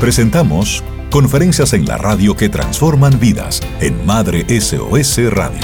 [0.00, 5.60] Presentamos Conferencias en la radio que transforman vidas en Madre SOS Radio.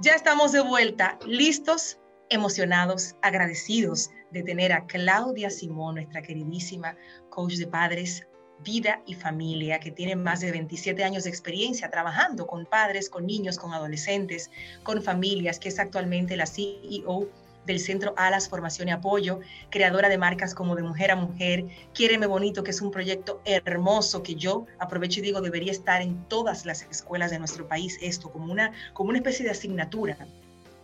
[0.00, 2.00] Ya estamos de vuelta, listos,
[2.30, 6.96] emocionados, agradecidos de tener a Claudia Simón, nuestra queridísima
[7.30, 8.26] coach de padres,
[8.64, 13.26] vida y familia, que tiene más de 27 años de experiencia trabajando con padres, con
[13.26, 14.50] niños, con adolescentes,
[14.82, 17.28] con familias, que es actualmente la CEO
[17.66, 19.40] del Centro Alas Formación y Apoyo,
[19.70, 24.22] creadora de marcas como de Mujer a Mujer, Quiéreme Bonito, que es un proyecto hermoso
[24.22, 28.30] que yo aprovecho y digo debería estar en todas las escuelas de nuestro país, esto
[28.30, 30.16] como una, como una especie de asignatura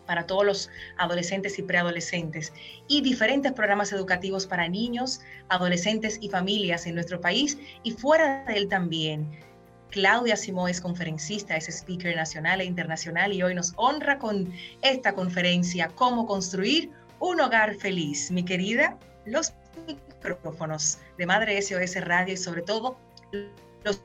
[0.08, 2.54] para todos los adolescentes y preadolescentes
[2.88, 5.20] y diferentes programas educativos para niños,
[5.50, 9.47] adolescentes y familias en nuestro país y fuera de él también.
[9.90, 14.52] Claudia Simó es conferencista, es speaker nacional e internacional y hoy nos honra con
[14.82, 18.30] esta conferencia, Cómo construir un hogar feliz.
[18.30, 19.52] Mi querida, los
[19.86, 22.98] micrófonos de Madre SOS Radio y sobre todo
[23.84, 24.02] los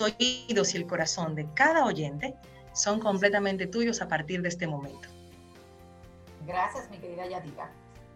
[0.00, 2.34] oídos y el corazón de cada oyente
[2.72, 5.08] son completamente tuyos a partir de este momento.
[6.46, 7.70] Gracias, mi querida Yadira.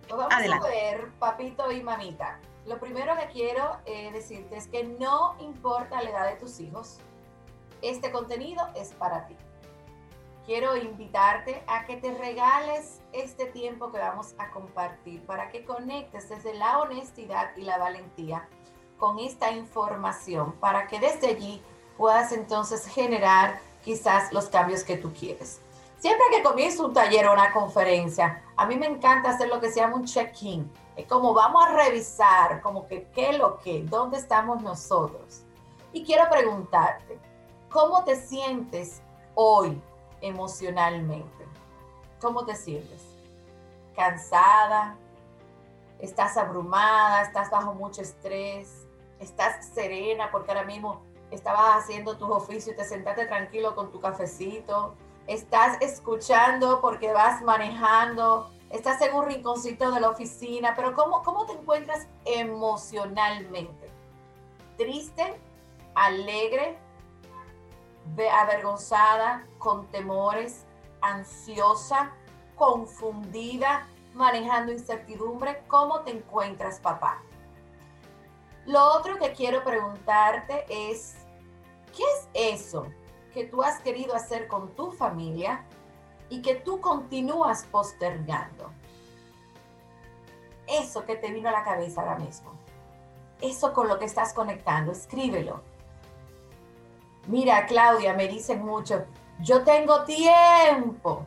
[0.08, 2.38] Pues vamos a ver, papito y mamita.
[2.66, 6.98] Lo primero que quiero eh, decirte es que no importa la edad de tus hijos,
[7.82, 9.36] este contenido es para ti.
[10.46, 16.28] Quiero invitarte a que te regales este tiempo que vamos a compartir para que conectes
[16.28, 18.48] desde la honestidad y la valentía
[18.98, 21.62] con esta información, para que desde allí
[21.96, 25.60] puedas entonces generar quizás los cambios que tú quieres.
[26.04, 29.70] Siempre que comienzo un taller o una conferencia, a mí me encanta hacer lo que
[29.70, 34.18] se llama un check-in es como vamos a revisar, como que qué lo que, dónde
[34.18, 35.44] estamos nosotros.
[35.94, 37.18] Y quiero preguntarte,
[37.70, 39.00] ¿cómo te sientes
[39.34, 39.80] hoy
[40.20, 41.46] emocionalmente?
[42.20, 43.00] ¿Cómo te sientes?
[43.96, 44.98] ¿Cansada?
[46.00, 47.22] ¿Estás abrumada?
[47.22, 48.86] ¿Estás bajo mucho estrés?
[49.20, 54.02] ¿Estás serena porque ahora mismo estabas haciendo tus oficios y te sentaste tranquilo con tu
[54.02, 54.96] cafecito?
[55.26, 58.50] ¿Estás escuchando porque vas manejando?
[58.74, 63.88] estás en un rinconcito de la oficina, pero ¿cómo, cómo te encuentras emocionalmente?
[64.76, 65.40] ¿Triste?
[65.94, 66.76] ¿Alegre?
[68.32, 69.46] ¿Avergonzada?
[69.58, 70.64] ¿Con temores?
[71.00, 72.12] ¿Ansiosa?
[72.56, 73.86] ¿Confundida?
[74.12, 75.62] ¿Manejando incertidumbre?
[75.68, 77.22] ¿Cómo te encuentras, papá?
[78.66, 81.14] Lo otro que quiero preguntarte es,
[81.96, 82.86] ¿qué es eso
[83.34, 85.64] que tú has querido hacer con tu familia
[86.30, 88.70] y que tú continúas postergando.
[90.66, 92.52] Eso que te vino a la cabeza ahora mismo.
[93.40, 95.60] Eso con lo que estás conectando, escríbelo.
[97.26, 99.04] Mira, Claudia, me dicen mucho,
[99.40, 101.26] yo tengo tiempo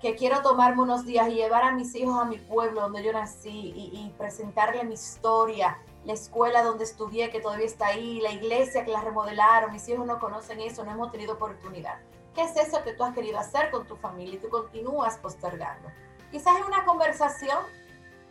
[0.00, 3.12] que quiero tomarme unos días y llevar a mis hijos a mi pueblo donde yo
[3.12, 8.32] nací y, y presentarle mi historia, la escuela donde estudié que todavía está ahí, la
[8.32, 11.98] iglesia que la remodelaron, mis hijos no conocen eso, no hemos tenido oportunidad.
[12.34, 15.88] ¿Qué es eso que tú has querido hacer con tu familia y tú continúas postergando?
[16.30, 17.58] Quizás es una conversación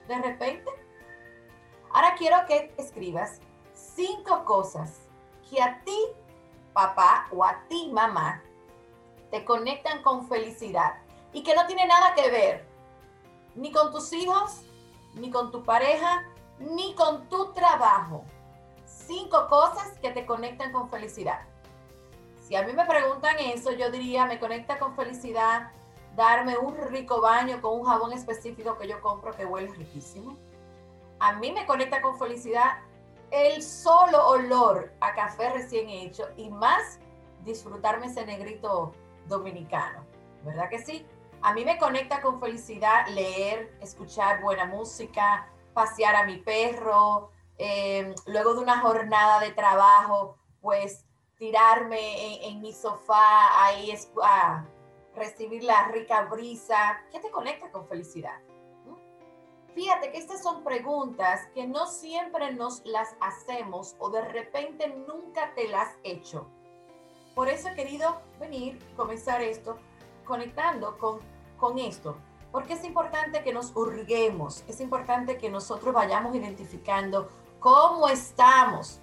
[0.07, 0.72] de repente.
[1.91, 3.39] Ahora quiero que escribas
[3.73, 4.99] cinco cosas
[5.49, 5.97] que a ti,
[6.73, 8.41] papá, o a ti, mamá,
[9.31, 10.95] te conectan con felicidad
[11.34, 12.66] y que no tiene nada que ver
[13.55, 14.61] ni con tus hijos,
[15.16, 16.23] ni con tu pareja,
[16.59, 18.23] ni con tu trabajo.
[18.85, 21.41] Cinco cosas que te conectan con felicidad.
[22.47, 25.72] Si a mí me preguntan eso, yo diría, me conecta con felicidad
[26.16, 30.38] darme un rico baño con un jabón específico que yo compro que huele riquísimo.
[31.19, 32.79] A mí me conecta con felicidad
[33.31, 37.00] el solo olor a café recién hecho y más
[37.44, 38.94] disfrutarme ese negrito
[39.28, 40.06] dominicano.
[40.44, 41.06] ¿Verdad que sí?
[41.41, 47.29] A mí me conecta con felicidad leer, escuchar buena música, pasear a mi perro,
[47.59, 51.05] eh, luego de una jornada de trabajo, pues
[51.38, 54.66] tirarme en, mi sofá ahí a
[55.13, 56.99] recibir la rica brisa.
[57.11, 58.39] ¿Qué te conecta con felicidad?
[59.75, 65.53] Fíjate que estas son preguntas que no siempre nos las hacemos o de repente nunca
[65.53, 66.47] te las he hecho.
[67.35, 69.78] Por eso he querido venir comenzar esto
[70.25, 71.19] conectando con,
[71.59, 72.17] con esto.
[72.52, 77.29] Porque es importante que nos hurguemos, es importante que nosotros vayamos identificando
[77.59, 78.99] cómo estamos,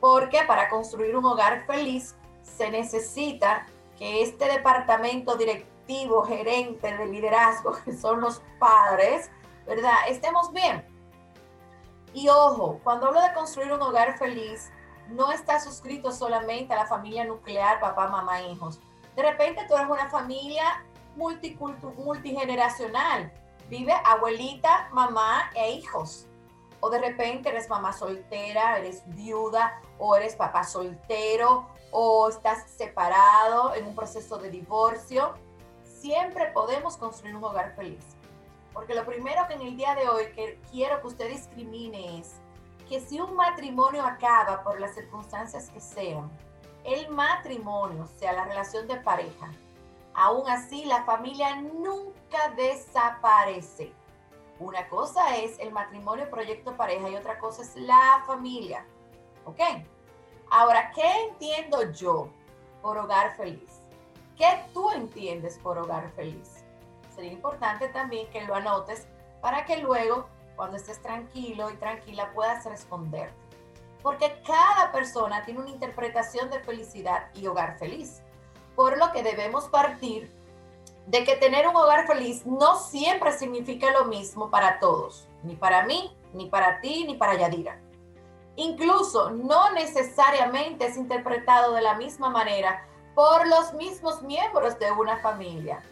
[0.00, 3.66] porque para construir un hogar feliz se necesita
[3.98, 9.30] que este departamento directivo, gerente de liderazgo, que son los padres,
[9.66, 9.94] ¿verdad?
[10.08, 10.86] Estemos bien.
[12.12, 14.70] Y ojo, cuando hablo de construir un hogar feliz,
[15.08, 18.80] no está suscrito solamente a la familia nuclear, papá, mamá, hijos.
[19.16, 20.84] De repente tú eres una familia
[21.16, 23.32] multigeneracional,
[23.68, 26.26] vive abuelita, mamá e hijos.
[26.80, 33.74] O de repente eres mamá soltera, eres viuda, o eres papá soltero, o estás separado
[33.74, 35.34] en un proceso de divorcio.
[35.84, 38.04] Siempre podemos construir un hogar feliz.
[38.72, 42.34] Porque lo primero que en el día de hoy que quiero que usted discrimine es
[42.88, 46.30] que si un matrimonio acaba por las circunstancias que sean,
[46.84, 49.50] el matrimonio, sea, la relación de pareja,
[50.20, 53.92] aún así la familia nunca desaparece.
[54.58, 58.84] Una cosa es el matrimonio, proyecto pareja y otra cosa es la familia.
[59.46, 59.60] ¿Ok?
[60.50, 62.28] Ahora, ¿qué entiendo yo
[62.82, 63.80] por hogar feliz?
[64.36, 66.64] ¿Qué tú entiendes por hogar feliz?
[67.14, 69.08] Sería importante también que lo anotes
[69.40, 73.34] para que luego, cuando estés tranquilo y tranquila, puedas responderte.
[74.02, 78.22] Porque cada persona tiene una interpretación de felicidad y hogar feliz.
[78.80, 80.32] Por lo que debemos partir
[81.06, 85.84] de que tener un hogar feliz no siempre significa lo mismo para todos, ni para
[85.84, 87.78] mí, ni para ti, ni para Yadira.
[88.56, 95.18] Incluso no necesariamente es interpretado de la misma manera por los mismos miembros de una
[95.18, 95.82] familia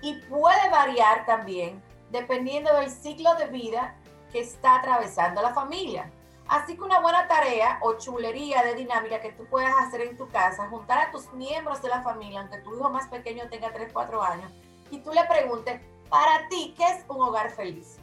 [0.00, 1.82] y puede variar también
[2.12, 3.96] dependiendo del ciclo de vida
[4.30, 6.12] que está atravesando la familia.
[6.48, 10.28] Así que una buena tarea o chulería de dinámica que tú puedas hacer en tu
[10.28, 13.92] casa, juntar a tus miembros de la familia, aunque tu hijo más pequeño tenga 3,
[13.92, 14.52] 4 años,
[14.90, 17.98] y tú le preguntes, para ti, ¿qué es un hogar feliz?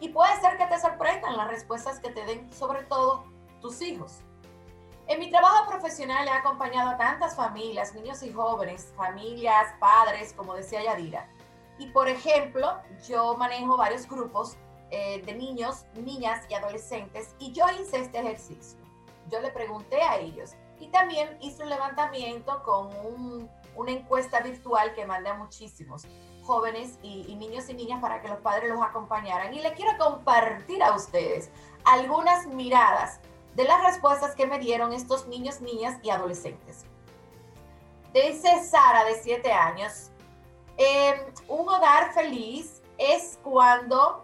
[0.00, 3.24] Y puede ser que te sorprendan las respuestas que te den, sobre todo
[3.62, 4.20] tus hijos.
[5.06, 10.54] En mi trabajo profesional he acompañado a tantas familias, niños y jóvenes, familias, padres, como
[10.54, 11.28] decía Yadira.
[11.78, 14.56] Y por ejemplo, yo manejo varios grupos
[14.96, 18.78] eh, de niños, niñas y adolescentes y yo hice este ejercicio.
[19.28, 22.90] Yo le pregunté a ellos y también hice un levantamiento con
[23.74, 26.04] una encuesta virtual que mandé a muchísimos
[26.44, 29.52] jóvenes y, niños y niñas para que los padres los acompañaran.
[29.52, 31.50] Y le quiero compartir a ustedes
[31.84, 33.18] algunas miradas
[33.56, 36.84] de las respuestas que me dieron estos niños, niñas y adolescentes.
[38.12, 40.12] Dice Sara, de 7 años,
[40.76, 41.18] em,
[41.48, 44.23] un hogar feliz es cuando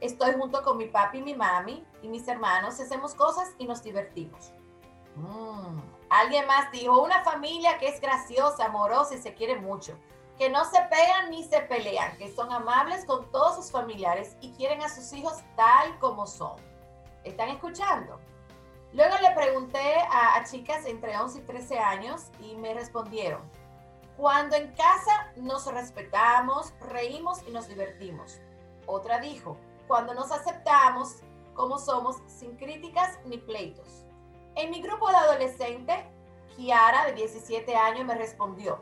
[0.00, 3.82] estoy junto con mi papi y mi mami y mis hermanos, hacemos cosas y nos
[3.82, 4.52] divertimos.
[5.16, 5.80] Mm.
[6.08, 9.96] Alguien más dijo, una familia que es graciosa, amorosa y se quiere mucho,
[10.38, 14.52] que no se pegan ni se pelean, que son amables con todos sus familiares y
[14.52, 16.56] quieren a sus hijos tal como son.
[17.24, 18.18] ¿Están escuchando?
[18.92, 23.42] Luego le pregunté a, a chicas entre 11 y 13 años y me respondieron,
[24.16, 28.40] cuando en casa nos respetamos, reímos y nos divertimos.
[28.86, 29.56] Otra dijo,
[29.90, 31.16] cuando nos aceptamos
[31.52, 34.06] como somos sin críticas ni pleitos.
[34.54, 36.04] En mi grupo de adolescentes,
[36.54, 38.78] Kiara, de 17 años, me respondió,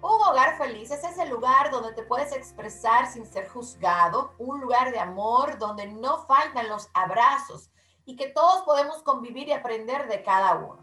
[0.00, 4.90] un hogar feliz es ese lugar donde te puedes expresar sin ser juzgado, un lugar
[4.90, 7.68] de amor donde no faltan los abrazos
[8.06, 10.78] y que todos podemos convivir y aprender de cada uno.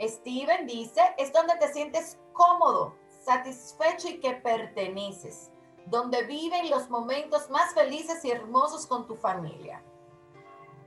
[0.00, 5.51] Steven dice, es donde te sientes cómodo, satisfecho y que perteneces
[5.86, 9.82] donde viven los momentos más felices y hermosos con tu familia.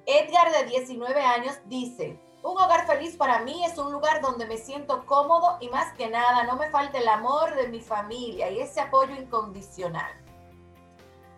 [0.05, 4.57] Edgar, de 19 años, dice, un hogar feliz para mí es un lugar donde me
[4.57, 8.59] siento cómodo y más que nada no me falta el amor de mi familia y
[8.59, 10.13] ese apoyo incondicional.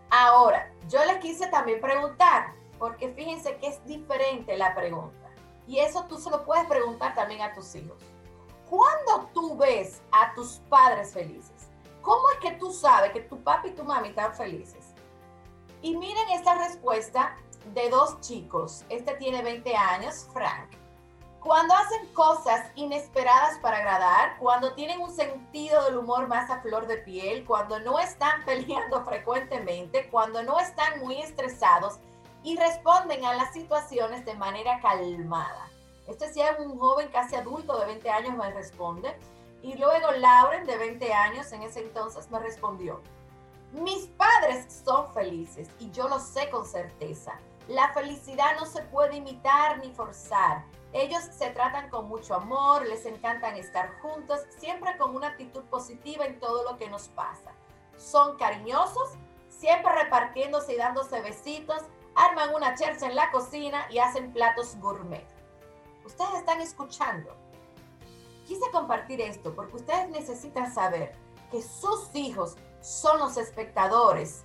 [0.10, 5.30] Ahora, yo le quise también preguntar, porque fíjense que es diferente la pregunta.
[5.66, 8.02] Y eso tú se lo puedes preguntar también a tus hijos.
[8.70, 11.57] ¿Cuándo tú ves a tus padres felices?
[12.08, 14.94] ¿Cómo es que tú sabes que tu papi y tu mami están felices?
[15.82, 17.36] Y miren esta respuesta
[17.74, 18.86] de dos chicos.
[18.88, 20.70] Este tiene 20 años, Frank.
[21.42, 26.88] Cuando hacen cosas inesperadas para agradar, cuando tienen un sentido del humor más a flor
[26.88, 32.00] de piel, cuando no están peleando frecuentemente, cuando no están muy estresados
[32.42, 35.68] y responden a las situaciones de manera calmada.
[36.08, 39.14] Este sí es un joven casi adulto de 20 años me responde
[39.68, 43.02] y luego Lauren, de 20 años, en ese entonces me respondió,
[43.74, 47.38] mis padres son felices y yo lo sé con certeza.
[47.68, 50.64] La felicidad no se puede imitar ni forzar.
[50.94, 56.26] Ellos se tratan con mucho amor, les encantan estar juntos, siempre con una actitud positiva
[56.26, 57.52] en todo lo que nos pasa.
[57.98, 59.16] Son cariñosos,
[59.50, 61.84] siempre repartiéndose y dándose besitos,
[62.16, 65.28] arman una chercha en la cocina y hacen platos gourmet.
[66.06, 67.36] Ustedes están escuchando
[68.48, 71.14] quise compartir esto porque ustedes necesitan saber
[71.52, 74.44] que sus hijos son los espectadores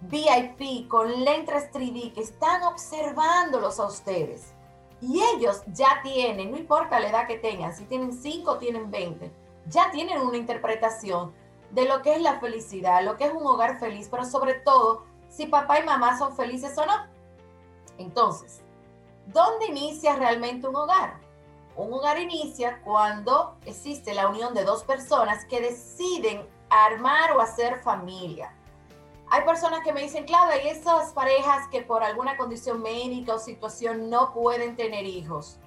[0.00, 4.52] VIP con lentes 3D que están observándolos a ustedes.
[5.00, 8.90] Y ellos ya tienen, no importa la edad que tengan, si tienen 5 o tienen
[8.90, 9.30] 20,
[9.68, 11.34] ya tienen una interpretación
[11.70, 15.04] de lo que es la felicidad, lo que es un hogar feliz, pero sobre todo
[15.28, 16.94] si papá y mamá son felices o no.
[17.98, 18.62] Entonces,
[19.26, 21.25] ¿dónde inicia realmente un hogar?
[21.76, 27.80] Un hogar inicia cuando existe la unión de dos personas que deciden armar o hacer
[27.82, 28.54] familia.
[29.28, 33.38] Hay personas que me dicen, claro, hay esas parejas que por alguna condición médica o
[33.38, 35.58] situación no pueden tener hijos.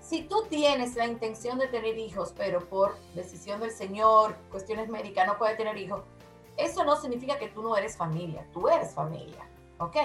[0.00, 5.28] Si tú tienes la intención de tener hijos, pero por decisión del Señor, cuestiones médicas,
[5.28, 6.02] no puede tener hijos,
[6.56, 9.96] eso no significa que tú no eres familia, tú eres familia, ¿ok?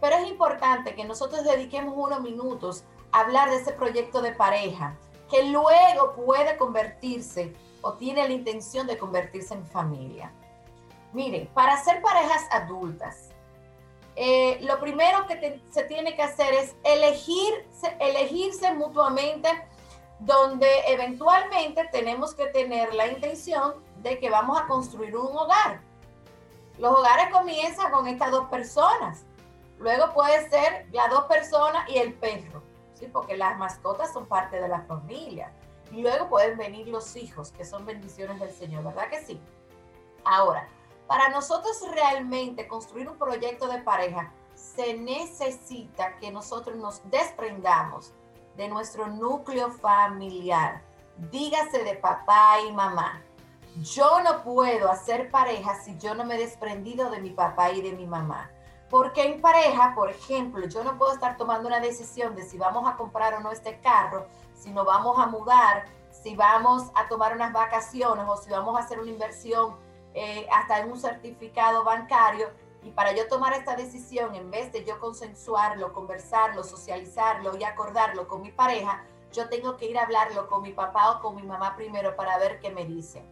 [0.00, 4.96] Pero es importante que nosotros dediquemos unos minutos hablar de ese proyecto de pareja,
[5.30, 10.32] que luego puede convertirse o tiene la intención de convertirse en familia.
[11.12, 13.30] Miren, para ser parejas adultas,
[14.16, 17.68] eh, lo primero que se tiene que hacer es elegir,
[18.00, 19.48] elegirse mutuamente,
[20.18, 25.80] donde eventualmente tenemos que tener la intención de que vamos a construir un hogar.
[26.78, 29.24] Los hogares comienzan con estas dos personas.
[29.78, 32.62] Luego puede ser las dos personas y el perro,
[32.96, 33.06] ¿sí?
[33.06, 35.52] porque las mascotas son parte de la familia.
[35.92, 39.40] Y luego pueden venir los hijos, que son bendiciones del Señor, ¿verdad que sí?
[40.24, 40.68] Ahora,
[41.06, 48.12] para nosotros realmente construir un proyecto de pareja, se necesita que nosotros nos desprendamos
[48.56, 50.82] de nuestro núcleo familiar.
[51.30, 53.22] Dígase de papá y mamá.
[53.82, 57.82] Yo no puedo hacer pareja si yo no me he desprendido de mi papá y
[57.82, 58.50] de mi mamá.
[58.90, 62.88] Porque en pareja, por ejemplo, yo no puedo estar tomando una decisión de si vamos
[62.88, 67.34] a comprar o no este carro, si nos vamos a mudar, si vamos a tomar
[67.34, 69.76] unas vacaciones o si vamos a hacer una inversión
[70.14, 72.48] eh, hasta en un certificado bancario.
[72.82, 78.28] Y para yo tomar esta decisión, en vez de yo consensuarlo, conversarlo, socializarlo y acordarlo
[78.28, 81.42] con mi pareja, yo tengo que ir a hablarlo con mi papá o con mi
[81.42, 83.28] mamá primero para ver qué me dicen.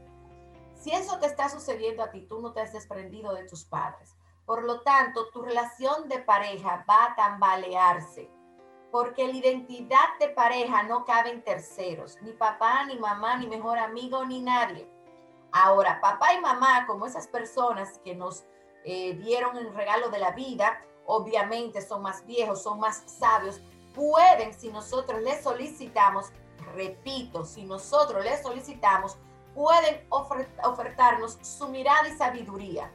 [0.74, 4.13] Si eso te está sucediendo a ti, tú no te has desprendido de tus padres.
[4.46, 8.30] Por lo tanto, tu relación de pareja va a tambalearse,
[8.90, 13.78] porque la identidad de pareja no cabe en terceros, ni papá, ni mamá, ni mejor
[13.78, 14.88] amigo, ni nadie.
[15.50, 18.44] Ahora, papá y mamá, como esas personas que nos
[18.84, 23.62] eh, dieron el regalo de la vida, obviamente son más viejos, son más sabios,
[23.94, 26.32] pueden, si nosotros les solicitamos,
[26.74, 29.16] repito, si nosotros les solicitamos,
[29.54, 32.90] pueden ofertarnos su mirada y sabiduría.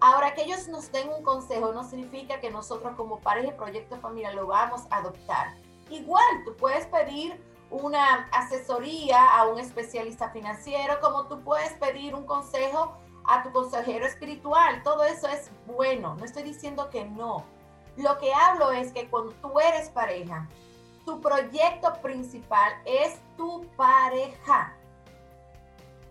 [0.00, 3.96] Ahora, que ellos nos den un consejo no significa que nosotros como pareja y proyecto
[3.98, 5.54] familiar lo vamos a adoptar.
[5.90, 7.38] Igual, tú puedes pedir
[7.70, 14.06] una asesoría a un especialista financiero, como tú puedes pedir un consejo a tu consejero
[14.06, 14.82] espiritual.
[14.82, 17.44] Todo eso es bueno, no estoy diciendo que no.
[17.96, 20.48] Lo que hablo es que cuando tú eres pareja,
[21.04, 24.74] tu proyecto principal es tu pareja.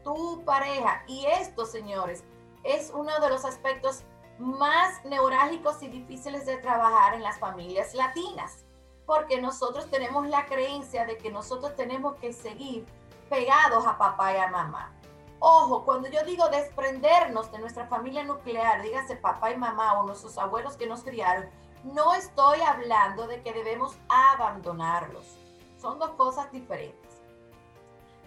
[0.04, 1.04] Tu pareja.
[1.08, 2.24] Y esto, señores,
[2.64, 4.04] es uno de los aspectos
[4.38, 8.64] más neurálgicos y difíciles de trabajar en las familias latinas
[9.10, 12.86] porque nosotros tenemos la creencia de que nosotros tenemos que seguir
[13.28, 14.94] pegados a papá y a mamá.
[15.40, 20.38] Ojo, cuando yo digo desprendernos de nuestra familia nuclear, dígase papá y mamá o nuestros
[20.38, 21.50] abuelos que nos criaron,
[21.84, 25.40] no estoy hablando de que debemos abandonarlos.
[25.82, 27.20] Son dos cosas diferentes.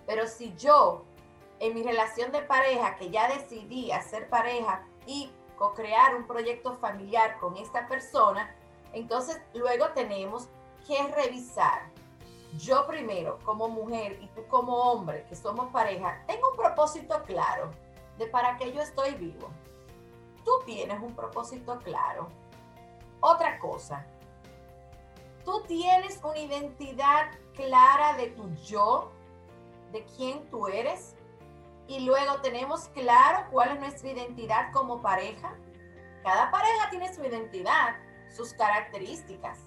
[0.04, 1.04] Pero si yo,
[1.62, 7.38] en mi relación de pareja, que ya decidí hacer pareja y co-crear un proyecto familiar
[7.38, 8.52] con esta persona,
[8.92, 10.48] entonces luego tenemos
[10.88, 11.82] que revisar.
[12.58, 17.70] Yo primero, como mujer, y tú como hombre, que somos pareja, tengo un propósito claro
[18.18, 19.48] de para qué yo estoy vivo.
[20.44, 22.28] Tú tienes un propósito claro.
[23.20, 24.04] Otra cosa,
[25.44, 29.12] tú tienes una identidad clara de tu yo,
[29.92, 31.14] de quién tú eres,
[31.88, 35.54] y luego tenemos claro cuál es nuestra identidad como pareja.
[36.22, 37.96] Cada pareja tiene su identidad,
[38.34, 39.58] sus características.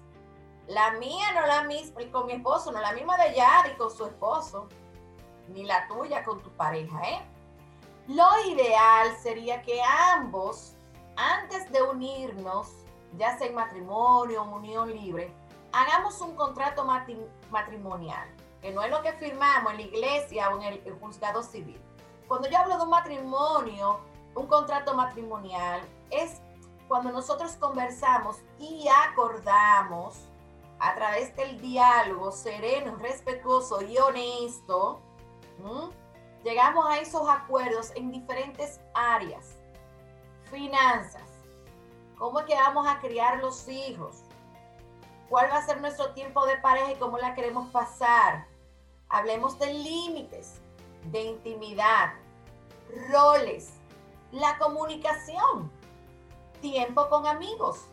[0.66, 4.06] La mía no la misma con mi esposo, no la misma de Yari con su
[4.06, 4.68] esposo,
[5.48, 7.22] ni la tuya con tu pareja, ¿eh?
[8.08, 9.80] Lo ideal sería que
[10.14, 10.74] ambos,
[11.16, 12.68] antes de unirnos,
[13.16, 15.32] ya sea en matrimonio o unión libre,
[15.72, 16.86] hagamos un contrato
[17.50, 18.28] matrimonial,
[18.60, 21.80] que no es lo que firmamos en la iglesia o en el juzgado civil.
[22.28, 24.00] Cuando yo hablo de un matrimonio,
[24.34, 25.80] un contrato matrimonial,
[26.10, 26.40] es
[26.88, 30.16] cuando nosotros conversamos y acordamos
[30.78, 35.00] a través del diálogo sereno, respetuoso y honesto,
[36.44, 39.56] llegamos a esos acuerdos en diferentes áreas.
[40.50, 41.28] Finanzas,
[42.18, 44.22] cómo es que vamos a criar los hijos,
[45.28, 48.46] cuál va a ser nuestro tiempo de pareja y cómo la queremos pasar.
[49.08, 50.60] Hablemos de límites,
[51.10, 52.14] de intimidad,
[53.10, 53.72] roles,
[54.32, 55.70] La comunicación,
[56.60, 57.86] tiempo con amigos.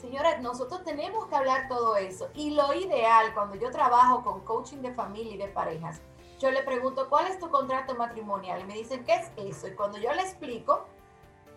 [0.00, 2.28] Señores, nosotros tenemos que hablar todo eso.
[2.34, 6.00] Y lo ideal, cuando yo trabajo con coaching de familia y de parejas,
[6.38, 8.60] yo le pregunto, ¿cuál es tu contrato matrimonial?
[8.60, 9.66] Y me dicen, ¿qué es eso?
[9.66, 10.86] Y cuando yo le explico,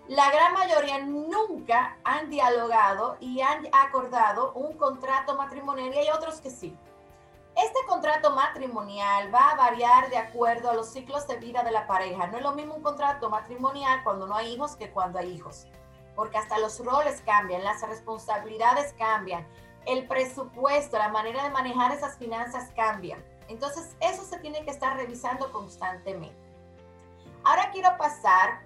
[0.07, 6.39] la gran mayoría nunca han dialogado y han acordado un contrato matrimonial y hay otros
[6.39, 6.75] que sí.
[7.57, 11.87] Este contrato matrimonial va a variar de acuerdo a los ciclos de vida de la
[11.87, 12.27] pareja.
[12.27, 15.65] No es lo mismo un contrato matrimonial cuando no hay hijos que cuando hay hijos,
[16.15, 19.47] porque hasta los roles cambian, las responsabilidades cambian,
[19.87, 23.25] el presupuesto, la manera de manejar esas finanzas cambian.
[23.47, 26.37] Entonces, eso se tiene que estar revisando constantemente.
[27.43, 28.61] Ahora quiero pasar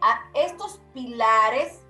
[0.00, 1.80] a estos pilares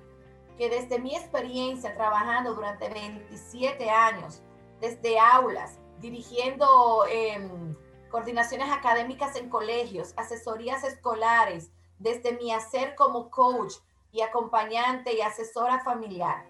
[0.56, 4.40] que desde mi experiencia trabajando durante 27 años,
[4.80, 7.74] desde aulas, dirigiendo em,
[8.10, 13.76] coordinaciones académicas en colegios, asesorías escolares, desde mi hacer como coach
[14.12, 16.46] y acompañante y asesora familiar.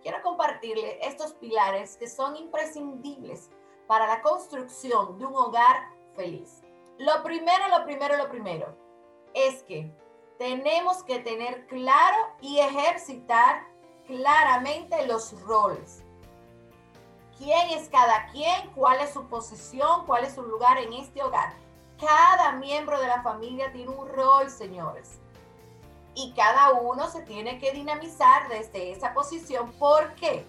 [0.00, 3.50] Quiero compartirle estos pilares que son imprescindibles
[3.88, 6.62] para la construcción de un hogar feliz.
[6.98, 8.76] Lo primero, lo primero, lo primero
[9.34, 9.92] es que
[10.38, 13.66] tenemos que tener claro y ejercitar
[14.06, 16.04] claramente los roles.
[17.38, 18.68] ¿Quién es cada quien?
[18.74, 20.04] ¿Cuál es su posición?
[20.06, 21.52] ¿Cuál es su lugar en este hogar?
[22.00, 25.20] Cada miembro de la familia tiene un rol, señores.
[26.16, 29.70] Y cada uno se tiene que dinamizar desde esa posición.
[29.74, 30.44] ¿Por qué?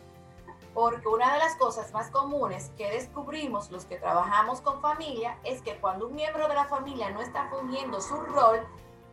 [0.74, 5.62] Porque una de las cosas más comunes que descubrimos los que trabajamos con familia es
[5.62, 8.68] que cuando un miembro de la familia no está fungiendo su rol,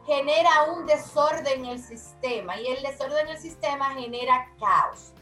[0.07, 5.13] genera un desorden en el sistema y el desorden en el sistema genera caos.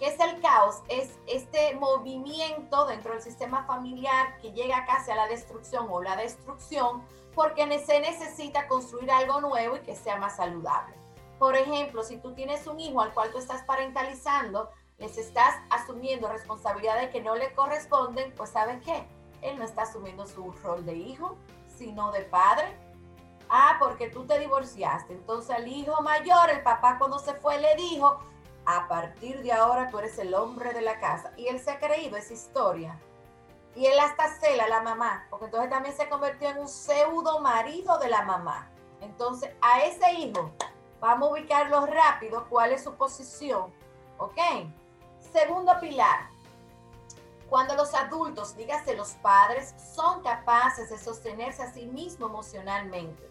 [0.00, 0.82] ¿Qué es el caos?
[0.88, 6.16] Es este movimiento dentro del sistema familiar que llega casi a la destrucción o la
[6.16, 7.04] destrucción
[7.34, 10.96] porque se necesita construir algo nuevo y que sea más saludable.
[11.38, 16.32] Por ejemplo, si tú tienes un hijo al cual tú estás parentalizando, les estás asumiendo
[16.32, 19.06] responsabilidades que no le corresponden, pues ¿saben qué?
[19.42, 21.36] Él no está asumiendo su rol de hijo,
[21.66, 22.74] sino de padre,
[23.52, 25.12] Ah, porque tú te divorciaste.
[25.12, 28.20] Entonces al hijo mayor, el papá cuando se fue le dijo,
[28.76, 31.32] a partir de ahora tú eres el hombre de la casa.
[31.36, 32.98] Y él se ha creído esa historia.
[33.74, 37.40] Y él hasta cela a la mamá, porque entonces también se convirtió en un pseudo
[37.40, 38.68] marido de la mamá.
[39.00, 40.50] Entonces a ese hijo,
[41.00, 43.72] vamos a ubicarlo rápido, cuál es su posición.
[44.18, 44.38] ¿Ok?
[45.32, 46.28] Segundo pilar,
[47.48, 53.29] cuando los adultos, dígase los padres, son capaces de sostenerse a sí mismos emocionalmente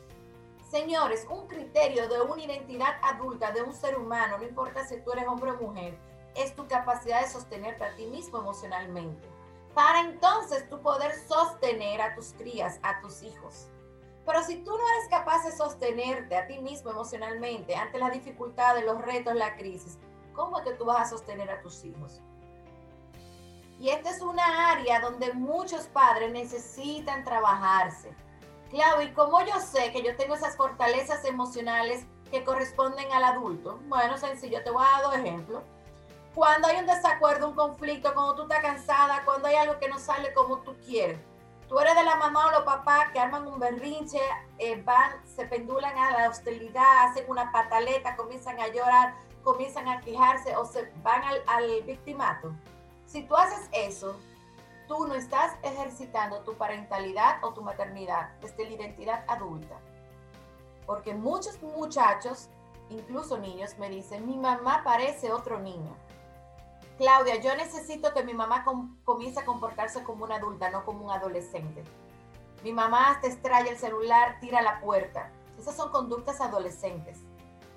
[0.70, 5.12] Señores, un criterio de una identidad adulta de un ser humano, no importa si tú
[5.14, 5.98] eres hombre o mujer,
[6.36, 9.28] es tu capacidad de sostenerte a ti mismo emocionalmente.
[9.74, 13.68] Para entonces tú poder sostener a tus crías, a tus hijos.
[14.28, 18.86] Pero si tú no eres capaz de sostenerte a ti mismo emocionalmente ante las dificultades,
[18.86, 19.98] los retos, la crisis,
[20.36, 22.22] ¿cómo es que tú vas a sostener a tus hijos?
[23.80, 28.14] Y esta es una área donde muchos padres necesitan trabajarse
[28.70, 33.80] Claro, ¿y cómo yo sé que yo tengo esas fortalezas emocionales que corresponden al adulto?
[33.88, 35.64] Bueno, sencillo, te voy a dar dos ejemplos.
[36.36, 39.98] Cuando hay un desacuerdo, un conflicto, cuando tú estás cansada, cuando hay algo que no
[39.98, 41.20] sale como tú quieres.
[41.68, 44.22] Tú eres de la mamá o los papás que arman un berrinche,
[44.60, 50.02] eh, van, se pendulan a la hostilidad, hacen una pataleta, comienzan a llorar, comienzan a
[50.02, 52.52] quejarse o se van al victimato.
[53.06, 54.16] Si tú haces eso,
[54.90, 59.80] tú no estás ejercitando tu parentalidad o tu maternidad desde la identidad adulta.
[60.88, 62.50] Porque muchos muchachos,
[62.90, 65.96] incluso niños, me dicen, mi mamá parece otro niño.
[66.98, 68.66] Claudia, yo necesito que mi mamá
[69.06, 71.84] comience a comportarse como una adulta, no como un adolescente.
[72.64, 75.32] Mi mamá hasta extrae el celular, tira la puerta.
[75.60, 77.20] Esas son conductas adolescentes.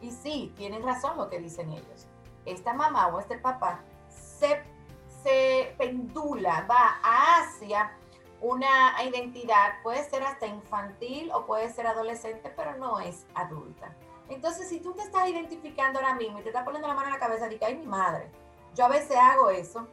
[0.00, 2.06] Y sí, tienen razón lo que dicen ellos.
[2.46, 4.64] Esta mamá o este papá se
[5.22, 7.92] se pendula, va hacia
[8.40, 13.94] una identidad, puede ser hasta infantil o puede ser adolescente, pero no es adulta.
[14.28, 17.14] Entonces, si tú te estás identificando ahora mismo y te estás poniendo la mano en
[17.14, 18.30] la cabeza que ay, mi madre,
[18.74, 19.86] yo a veces hago eso,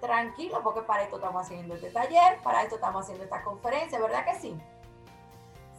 [0.00, 4.24] tranquilo, porque para esto estamos haciendo este taller, para esto estamos haciendo esta conferencia, ¿verdad
[4.24, 4.56] que sí?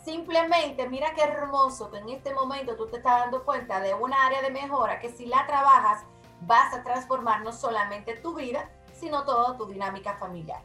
[0.04, 4.26] Simplemente, mira qué hermoso que en este momento tú te estás dando cuenta de una
[4.26, 6.04] área de mejora que si la trabajas,
[6.42, 10.62] vas a transformar no solamente tu vida, sino toda tu dinámica familiar.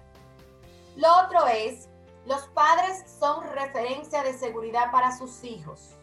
[0.96, 1.88] Lo otro es,
[2.26, 5.96] los padres son referencia de seguridad para sus hijos.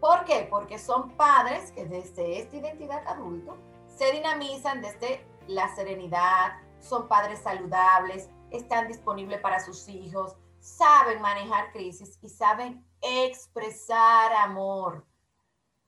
[0.00, 0.46] ¿Por qué?
[0.50, 3.56] Porque son padres que desde esta identidad adulto
[3.88, 11.72] se dinamizan desde la serenidad, son padres saludables, están disponibles para sus hijos, saben manejar
[11.72, 15.04] crisis y saben expresar amor.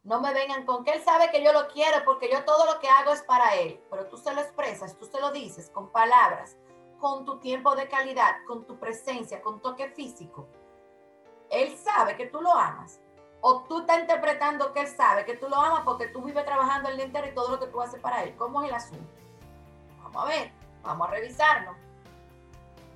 [0.02, 2.80] No me vengan con que él sabe que yo lo quiero porque yo todo lo
[2.80, 3.82] que hago es para él.
[3.90, 6.56] Pero tú se lo expresas, tú se lo dices con palabras,
[6.98, 10.48] con tu tiempo de calidad, con tu presencia, con toque físico.
[11.50, 13.00] Él sabe que tú lo amas.
[13.42, 16.88] O tú estás interpretando que él sabe que tú lo amas porque tú vives trabajando
[16.88, 18.36] el día entero y todo lo que tú haces para él.
[18.36, 19.12] ¿Cómo es el asunto?
[20.02, 21.74] Vamos a ver, vamos a revisarlo.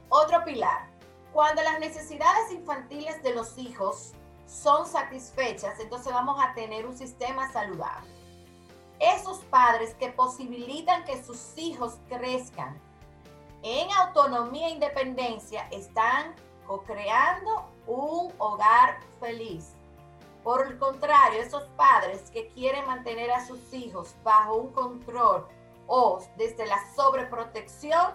[0.08, 0.88] Otro pilar.
[1.32, 4.12] Cuando las necesidades infantiles de los hijos
[4.46, 8.10] son satisfechas, entonces vamos a tener un sistema saludable.
[9.00, 12.80] Esos padres que posibilitan que sus hijos crezcan
[13.62, 16.34] en autonomía e independencia están
[16.66, 19.72] co-creando un hogar feliz.
[20.42, 25.46] Por el contrario, esos padres que quieren mantener a sus hijos bajo un control
[25.86, 28.12] o desde la sobreprotección,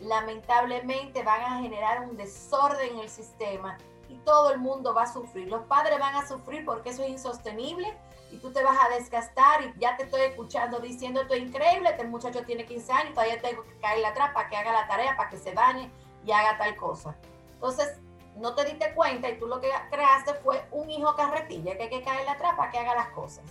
[0.00, 5.12] lamentablemente van a generar un desorden en el sistema y todo el mundo va a
[5.12, 5.48] sufrir.
[5.48, 7.96] Los padres van a sufrir porque eso es insostenible
[8.30, 11.90] y tú te vas a desgastar y ya te estoy escuchando diciendo esto es increíble,
[11.90, 15.16] este muchacho tiene 15 años, todavía tengo que caerle atrás para que haga la tarea,
[15.16, 15.90] para que se bañe
[16.24, 17.16] y haga tal cosa.
[17.54, 17.98] Entonces,
[18.36, 21.90] no te diste cuenta y tú lo que creaste fue un hijo carretilla que hay
[21.90, 23.44] que caerle atrás para que haga las cosas.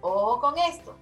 [0.00, 0.96] Ojo con esto.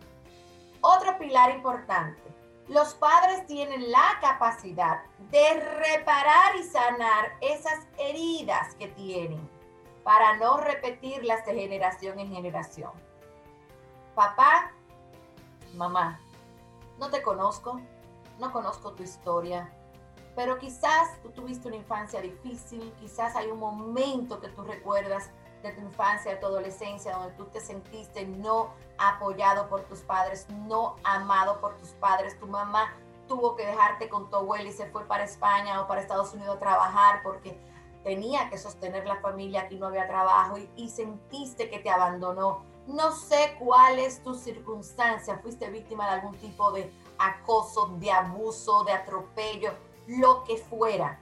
[0.81, 2.23] Otro pilar importante.
[2.69, 9.49] Los padres tienen la capacidad de reparar y sanar esas heridas que tienen
[10.03, 12.93] para no repetirlas de generación en generación.
[14.15, 14.73] Papá,
[15.75, 16.21] mamá,
[16.99, 17.81] no te conozco,
[18.39, 19.71] no conozco tu historia,
[20.35, 25.31] pero quizás tú tuviste una infancia difícil, quizás hay un momento que tú recuerdas
[25.65, 30.97] de tu infancia, tu adolescencia, donde tú te sentiste no apoyado por tus padres, no
[31.03, 32.93] amado por tus padres, tu mamá
[33.27, 36.57] tuvo que dejarte con tu abuela y se fue para España o para Estados Unidos
[36.57, 37.59] a trabajar porque
[38.03, 42.63] tenía que sostener la familia, aquí no había trabajo y, y sentiste que te abandonó.
[42.87, 48.85] No sé cuál es tu circunstancia, fuiste víctima de algún tipo de acoso, de abuso,
[48.85, 49.73] de atropello,
[50.07, 51.19] lo que fuera.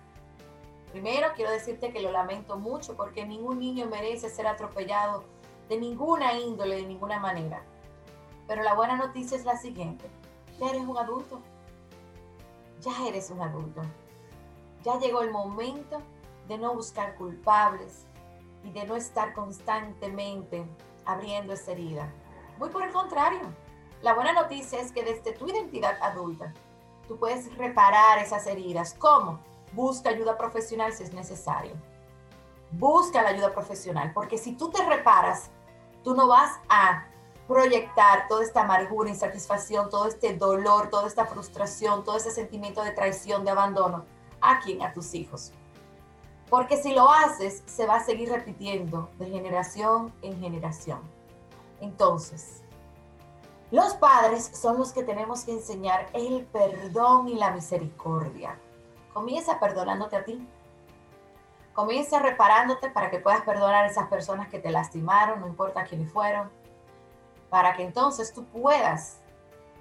[0.92, 5.24] Primero quiero decirte que lo lamento mucho porque ningún niño merece ser atropellado
[5.68, 7.64] de ninguna índole, de ninguna manera.
[8.46, 10.05] Pero la buena noticia es la siguiente.
[10.61, 11.40] Ya eres un adulto.
[12.83, 13.81] Ya eres un adulto.
[14.85, 16.02] Ya llegó el momento
[16.46, 18.05] de no buscar culpables
[18.62, 20.66] y de no estar constantemente
[21.07, 22.12] abriendo esa herida.
[22.59, 23.40] Muy por el contrario,
[24.02, 26.52] la buena noticia es que desde tu identidad adulta,
[27.09, 28.94] tú puedes reparar esas heridas.
[28.98, 29.40] ¿Cómo?
[29.72, 31.72] Busca ayuda profesional si es necesario.
[32.72, 35.50] Busca la ayuda profesional, porque si tú te reparas,
[36.02, 37.06] tú no vas a
[37.46, 42.92] proyectar toda esta amargura, insatisfacción, todo este dolor, toda esta frustración, todo ese sentimiento de
[42.92, 44.06] traición, de abandono,
[44.40, 45.52] a quién, a tus hijos.
[46.48, 51.00] Porque si lo haces, se va a seguir repitiendo de generación en generación.
[51.80, 52.62] Entonces,
[53.70, 58.58] los padres son los que tenemos que enseñar el perdón y la misericordia.
[59.12, 60.46] Comienza perdonándote a ti.
[61.75, 66.12] Comienza reparándote para que puedas perdonar a esas personas que te lastimaron, no importa quiénes
[66.12, 66.51] fueron,
[67.48, 69.20] para que entonces tú puedas,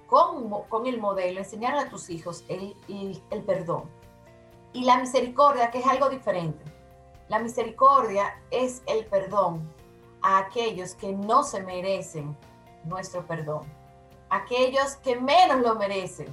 [0.08, 3.90] con, con el modelo, enseñarle a tus hijos el, el, el perdón
[4.74, 6.64] y la misericordia, que es algo diferente.
[7.28, 9.70] La misericordia es el perdón
[10.22, 12.36] a aquellos que no se merecen
[12.84, 13.64] nuestro perdón,
[14.30, 16.28] aquellos que menos lo merecen.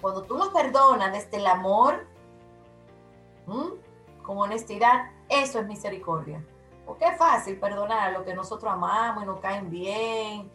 [0.00, 2.06] Cuando tú los perdonas desde el amor,
[3.46, 6.44] con honestidad, eso es misericordia.
[6.86, 10.50] Porque es fácil perdonar a lo que nosotros amamos y nos caen bien,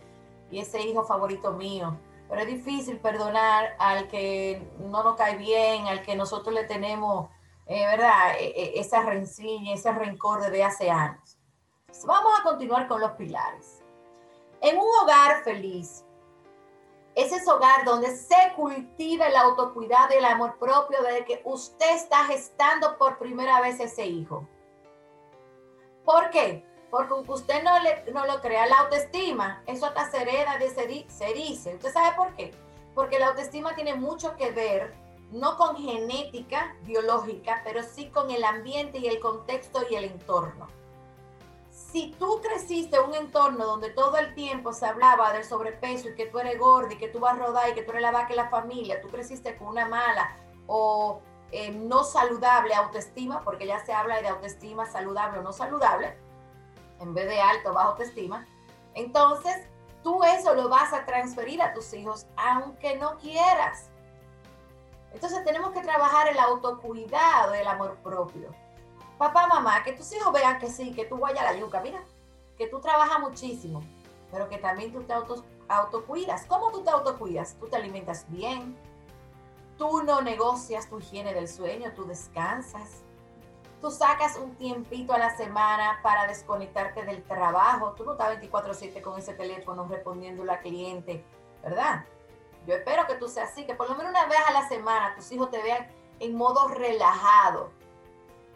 [0.52, 1.98] y ese hijo favorito mío
[2.34, 7.30] pero es difícil perdonar al que no nos cae bien, al que nosotros le tenemos,
[7.68, 8.34] eh, ¿verdad?
[8.40, 11.38] E, e, esa rencilla, ese rencor de hace años.
[12.08, 13.84] vamos a continuar con los pilares.
[14.62, 16.04] En un hogar feliz,
[17.16, 21.96] ese es hogar donde se cultiva el autocuidado y el amor propio desde que usted
[21.96, 24.48] está gestando por primera vez ese hijo.
[26.06, 26.66] ¿Por qué?
[26.94, 31.10] porque usted no, le, no lo crea, la autoestima, eso hasta se hereda, de se,
[31.10, 31.74] se dice.
[31.74, 32.52] ¿Usted sabe por qué?
[32.94, 34.94] Porque la autoestima tiene mucho que ver,
[35.32, 40.68] no con genética biológica, pero sí con el ambiente y el contexto y el entorno.
[41.94, 46.16] Si tú creciste en un entorno donde todo el tiempo se hablaba del sobrepeso y
[46.16, 48.10] que tú eres gordo y que tú vas a rodar y que tú eres la
[48.10, 53.68] vaca de la familia, tú creciste con una mala o eh, no saludable autoestima, porque
[53.68, 56.18] ya se habla de autoestima saludable o no saludable,
[57.00, 58.48] en vez de alto, bajo autoestima,
[58.96, 59.56] entonces
[60.02, 63.92] tú eso lo vas a transferir a tus hijos aunque no quieras.
[65.12, 68.50] Entonces tenemos que trabajar el autocuidado, el amor propio.
[69.24, 72.04] Papá, mamá, que tus hijos vean que sí, que tú vayas a la yuca, mira,
[72.58, 73.82] que tú trabajas muchísimo,
[74.30, 76.46] pero que también tú te auto, autocuidas.
[76.46, 77.56] ¿Cómo tú te autocuidas?
[77.58, 78.78] Tú te alimentas bien,
[79.78, 83.06] tú no negocias tu higiene del sueño, tú descansas,
[83.80, 89.02] tú sacas un tiempito a la semana para desconectarte del trabajo, tú no estás 24/7
[89.02, 91.24] con ese teléfono respondiendo a la cliente,
[91.64, 92.04] ¿verdad?
[92.68, 95.16] Yo espero que tú seas así, que por lo menos una vez a la semana
[95.16, 95.88] tus hijos te vean
[96.20, 97.72] en modo relajado,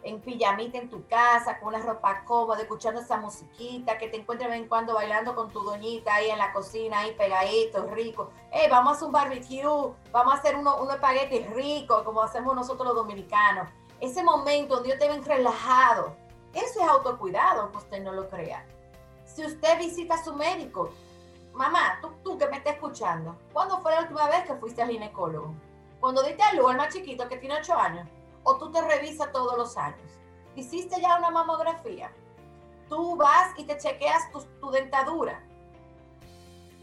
[0.02, 4.48] en pijamita en tu casa, con una ropa cómoda, escuchando esa musiquita, que te encuentres
[4.48, 8.30] de vez en cuando bailando con tu doñita ahí en la cocina, ahí pegadito, rico.
[8.50, 12.54] Hey, vamos a hacer un barbecue, vamos a hacer unos uno espaguetis ricos, como hacemos
[12.54, 13.68] nosotros los dominicanos.
[14.00, 16.16] Ese momento donde yo te ven relajado,
[16.54, 18.64] eso es autocuidado, aunque usted no lo crea.
[19.24, 20.90] Si usted visita a su médico,
[21.52, 24.90] mamá, tú, tú que me estás escuchando, ¿cuándo fue la última vez que fuiste al
[24.90, 25.54] ginecólogo?
[26.00, 28.08] Cuando diste a luz al más chiquito que tiene 8 años
[28.42, 30.00] o tú te revisas todos los años.
[30.56, 32.12] Hiciste ya una mamografía.
[32.88, 35.42] Tú vas y te chequeas tu, dentadura.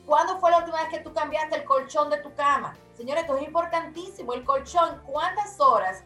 [0.05, 2.75] ¿Cuándo fue la última vez que tú cambiaste el colchón de tu cama?
[2.93, 4.33] Señores, esto es importantísimo.
[4.33, 6.03] El colchón, ¿cuántas horas?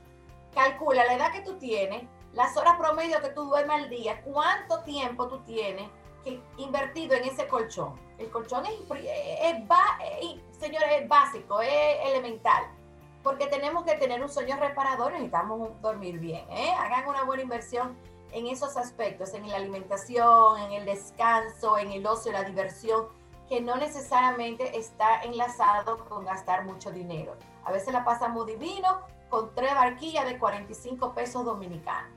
[0.54, 4.80] Calcula la edad que tú tienes, las horas promedio que tú duermes al día, cuánto
[4.84, 5.90] tiempo tú tienes
[6.24, 8.00] que invertido en ese colchón.
[8.18, 12.79] El colchón es, es, señores, es básico, es elemental
[13.24, 16.46] porque tenemos que tener un sueño reparador, necesitamos dormir bien.
[16.50, 16.72] ¿eh?
[16.72, 17.98] Hagan una buena inversión
[18.32, 23.08] en esos aspectos, en la alimentación, en el descanso, en el ocio, la diversión,
[23.48, 27.36] que no necesariamente está enlazado con gastar mucho dinero.
[27.66, 32.14] A veces la pasamos divino con tres barquillas de 45 pesos dominicanos.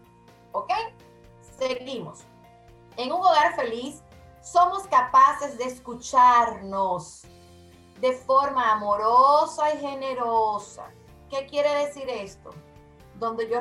[0.52, 0.70] ¿Ok?
[1.58, 2.20] Seguimos.
[2.96, 4.02] En un hogar feliz
[4.42, 7.22] somos capaces de escucharnos
[8.02, 10.90] de forma amorosa y generosa.
[11.30, 12.50] ¿Qué quiere decir esto?
[13.14, 13.60] Donde yo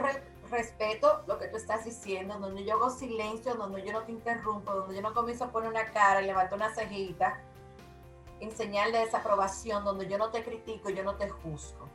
[0.49, 4.73] respeto lo que tú estás diciendo, donde yo hago silencio, donde yo no te interrumpo,
[4.73, 7.39] donde yo no comienzo a poner una cara y levanto una cejita
[8.39, 11.87] en señal de desaprobación, donde yo no te critico, yo no te juzgo.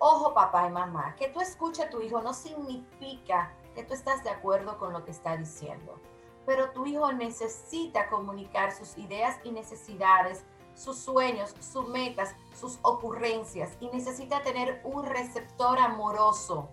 [0.00, 4.24] Ojo papá y mamá, que tú escuches a tu hijo no significa que tú estás
[4.24, 6.00] de acuerdo con lo que está diciendo,
[6.44, 10.44] pero tu hijo necesita comunicar sus ideas y necesidades
[10.76, 16.68] sus sueños, sus metas, sus ocurrencias y necesita tener un receptor amoroso.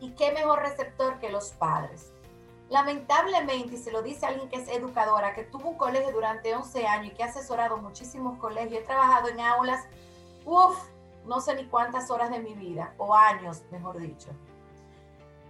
[0.00, 2.12] ¿Y qué mejor receptor que los padres?
[2.68, 6.86] Lamentablemente, y se lo dice alguien que es educadora, que tuvo un colegio durante 11
[6.86, 9.84] años y que ha asesorado muchísimos colegios, he trabajado en aulas,
[10.46, 10.76] uff,
[11.26, 14.30] no sé ni cuántas horas de mi vida, o años, mejor dicho.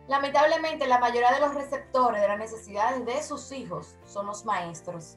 [0.08, 5.16] Lamentablemente, la mayoría de los receptores de las necesidades de sus hijos son los maestros.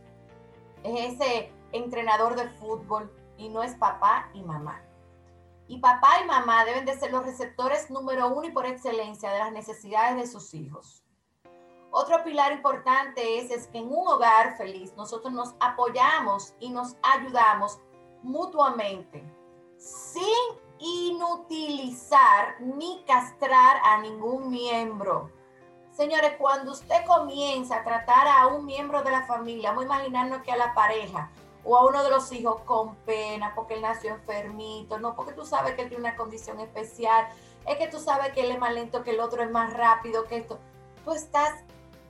[0.83, 4.81] Es ese entrenador de fútbol y no es papá y mamá.
[5.67, 9.39] Y papá y mamá deben de ser los receptores número uno y por excelencia de
[9.39, 11.03] las necesidades de sus hijos.
[11.91, 16.97] Otro pilar importante es, es que en un hogar feliz nosotros nos apoyamos y nos
[17.01, 17.79] ayudamos
[18.21, 19.23] mutuamente
[19.77, 20.23] sin
[20.79, 25.31] inutilizar ni castrar a ningún miembro.
[25.91, 30.41] Señores, cuando usted comienza a tratar a un miembro de la familia, vamos a imaginarnos
[30.41, 31.31] que a la pareja,
[31.65, 35.45] o a uno de los hijos con pena porque él nació enfermito, no porque tú
[35.45, 37.27] sabes que él tiene una condición especial,
[37.65, 40.25] es que tú sabes que él es más lento que el otro, es más rápido
[40.25, 40.59] que esto.
[41.03, 41.63] Tú estás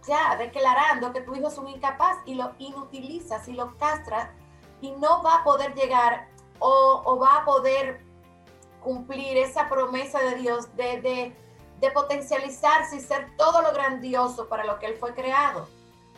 [0.05, 4.29] ya declarando que tu hijo es un incapaz y lo inutilizas y lo castras
[4.81, 6.27] y no va a poder llegar
[6.59, 8.01] o, va a poder
[8.81, 11.35] cumplir esa promesa de Dios de,
[11.93, 15.67] potencializarse y ser todo lo grandioso para lo que él fue creado.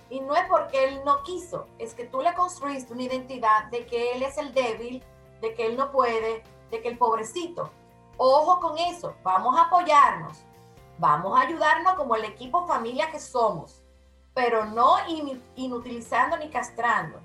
[0.10, 3.86] Y no es porque él no quiso, es que tú le construiste una identidad de
[3.86, 5.04] que él es el débil,
[5.42, 7.72] de que él no puede, de que el pobrecito.
[8.18, 10.46] Ojo con eso, vamos a apoyarnos,
[10.98, 13.84] vamos a ayudarnos como el equipo familia que somos,
[14.34, 14.96] pero no
[15.56, 17.20] inutilizando ni castrando.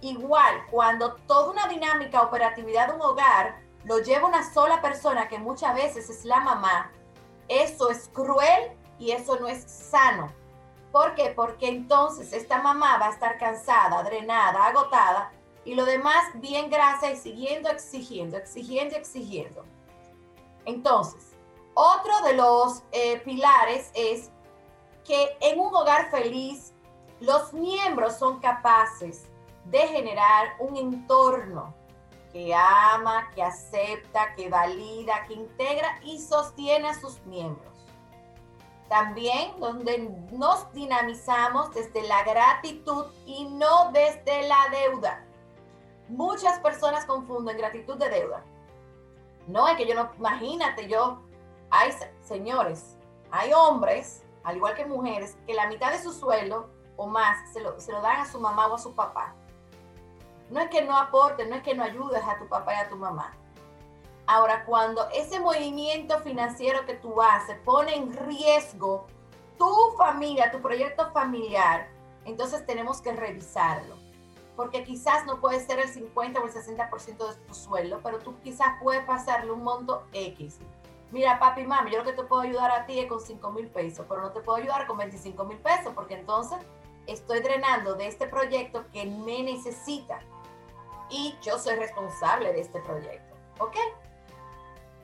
[0.00, 5.38] Igual, cuando toda una dinámica, operatividad de un hogar lo lleva una sola persona, que
[5.38, 6.92] muchas veces es la mamá,
[7.48, 10.39] eso es cruel y eso no es sano
[10.92, 11.32] ¿Por qué?
[11.34, 15.32] Porque entonces esta mamá va a estar cansada, drenada, agotada
[15.64, 19.64] y lo demás bien grasa y siguiendo exigiendo, exigiendo, exigiendo.
[20.64, 21.36] Entonces,
[21.74, 24.30] otro de los eh, pilares es
[25.04, 26.72] que en un hogar feliz
[27.20, 29.26] los miembros son capaces
[29.66, 31.74] de generar un entorno
[32.32, 37.69] que ama, que acepta, que valida, que integra y sostiene a sus miembros.
[38.90, 39.98] También donde
[40.32, 45.24] nos dinamizamos desde la gratitud y no desde la deuda.
[46.08, 48.42] Muchas personas confunden gratitud de deuda.
[49.46, 51.22] No, es que yo no, imagínate, yo,
[51.70, 51.92] hay
[52.24, 52.96] señores,
[53.30, 57.60] hay hombres, al igual que mujeres, que la mitad de su sueldo o más se
[57.60, 59.36] lo, se lo dan a su mamá o a su papá.
[60.50, 62.88] No es que no aportes, no es que no ayudes a tu papá y a
[62.88, 63.36] tu mamá.
[64.32, 69.08] Ahora, cuando ese movimiento financiero que tú haces pone en riesgo
[69.58, 71.88] tu familia, tu proyecto familiar,
[72.24, 73.96] entonces tenemos que revisarlo.
[74.54, 78.38] Porque quizás no puede ser el 50 o el 60% de tu sueldo, pero tú
[78.40, 80.60] quizás puedes pasarle un monto X.
[81.10, 83.66] Mira, papi, mami, yo lo que te puedo ayudar a ti es con 5 mil
[83.66, 86.60] pesos, pero no te puedo ayudar con 25 mil pesos, porque entonces
[87.08, 90.20] estoy drenando de este proyecto que me necesita
[91.08, 93.34] y yo soy responsable de este proyecto.
[93.58, 93.76] ¿Ok?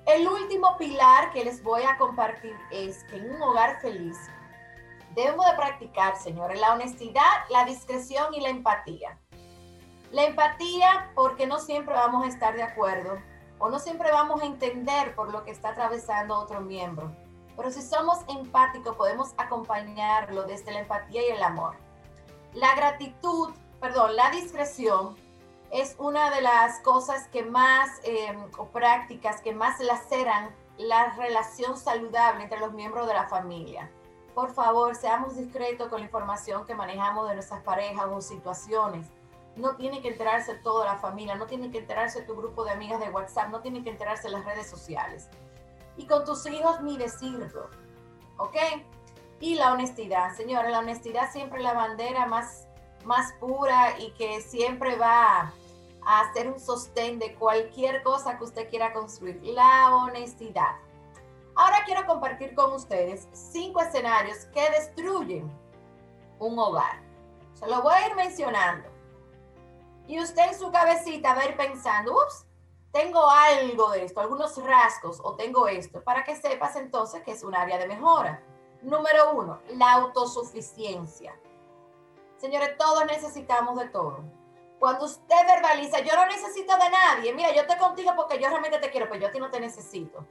[0.06, 4.16] El último pilar que les voy a compartir es que en un hogar feliz
[5.16, 9.18] debemos de practicar, señores, la honestidad, la discreción y la empatía.
[10.12, 13.18] La empatía porque no siempre vamos a estar de acuerdo
[13.58, 17.10] o no siempre vamos a entender por lo que está atravesando otro miembro.
[17.56, 21.74] Pero si somos empáticos podemos acompañarlo desde la empatía y el amor.
[22.52, 25.16] La gratitud, perdón, la discreción
[25.70, 31.76] es una de las cosas que más, eh, o prácticas que más laceran la relación
[31.76, 33.90] saludable entre los miembros de la familia
[34.36, 39.08] por favor, seamos discretos con la información que manejamos de nuestras parejas o situaciones.
[39.56, 43.00] No tiene que enterarse toda la familia, no tiene que enterarse tu grupo de amigas
[43.00, 45.30] de WhatsApp, no tiene que enterarse las redes sociales.
[45.96, 47.70] Y con tus hijos ni decirlo,
[48.36, 48.56] ¿ok?
[49.40, 52.65] Y la honestidad, señores, la honestidad siempre es la bandera más,
[53.06, 55.52] más pura y que siempre va
[56.04, 59.40] a hacer un sostén de cualquier cosa que usted quiera construir.
[59.42, 60.76] La honestidad.
[61.54, 65.50] Ahora quiero compartir con ustedes cinco escenarios que destruyen
[66.38, 67.02] un hogar.
[67.54, 68.88] Se lo voy a ir mencionando.
[70.06, 72.46] Y usted en su cabecita va a ir pensando, ups,
[72.92, 77.42] tengo algo de esto, algunos rasgos o tengo esto, para que sepas entonces que es
[77.42, 78.42] un área de mejora.
[78.82, 81.34] Número uno, la autosuficiencia.
[82.38, 84.24] Señores, todos necesitamos de todo.
[84.78, 88.78] Cuando usted verbaliza, yo no necesito de nadie, mira, yo estoy contigo porque yo realmente
[88.78, 90.24] te quiero, pero yo a ti no te necesito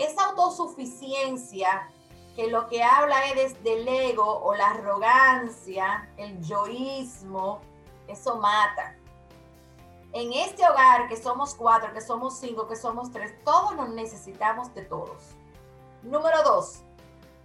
[0.00, 1.90] esa autosuficiencia
[2.34, 7.60] que lo que habla es del ego o la arrogancia, el yoísmo,
[8.06, 8.96] eso mata.
[10.12, 14.74] En este hogar, que somos cuatro, que somos cinco, que somos tres, todos nos necesitamos
[14.74, 15.22] de todos.
[16.02, 16.82] Número dos,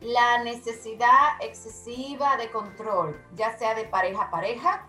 [0.06, 4.88] la necesidad excesiva de control, ya sea de pareja a pareja,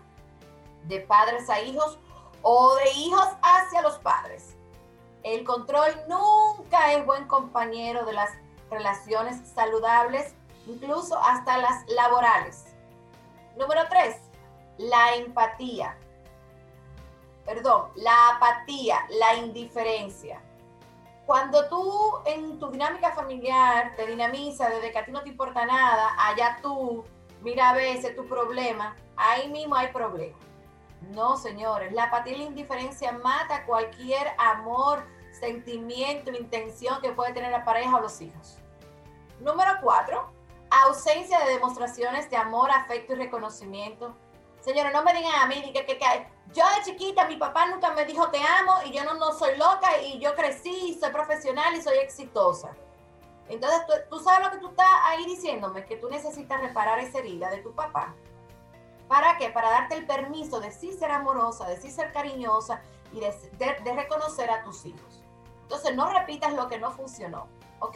[0.83, 1.97] de padres a hijos
[2.43, 4.55] o de hijos hacia los padres.
[5.23, 8.29] El control nunca es buen compañero de las
[8.69, 10.35] relaciones saludables,
[10.67, 12.65] incluso hasta las laborales.
[13.57, 14.17] Número tres,
[14.77, 15.97] la empatía.
[17.43, 20.41] Perdón, la apatía, la indiferencia.
[21.27, 25.65] Cuando tú en tu dinámica familiar te dinamiza desde que a ti no te importa
[25.65, 27.03] nada, allá tú,
[27.41, 30.37] mira a veces tu problema, ahí mismo hay problema.
[31.13, 35.05] No, señores, la apatía y la indiferencia mata cualquier amor,
[35.37, 38.57] sentimiento, intención que puede tener la pareja o los hijos.
[39.41, 40.31] Número cuatro,
[40.85, 44.15] ausencia de demostraciones de amor, afecto y reconocimiento.
[44.67, 47.93] Señores, no me digan a mí que, que, que, yo de chiquita, mi papá nunca
[47.93, 51.73] me dijo te amo y yo no, no soy loca y yo crecí, soy profesional
[51.73, 52.75] y soy exitosa.
[53.47, 57.49] Entonces, tú, sabes lo que tú estás ahí diciéndome, que tú necesitas reparar esa herida
[57.49, 58.13] de tu papá
[59.07, 59.51] ¿Para qué?
[59.51, 62.81] Para darte el permiso de sí ser amorosa, de sí ser cariñosa
[63.13, 65.23] y de, reconocer a tus hijos.
[65.61, 67.47] Entonces, no repitas lo que no funcionó,
[67.79, 67.95] ¿ok?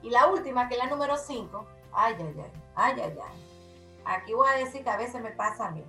[0.00, 3.49] Y la última, que es la número 5, ay, ay, ay, ay, ay, ay.
[4.10, 5.84] Aquí voy a decir que a veces me pasa a mí.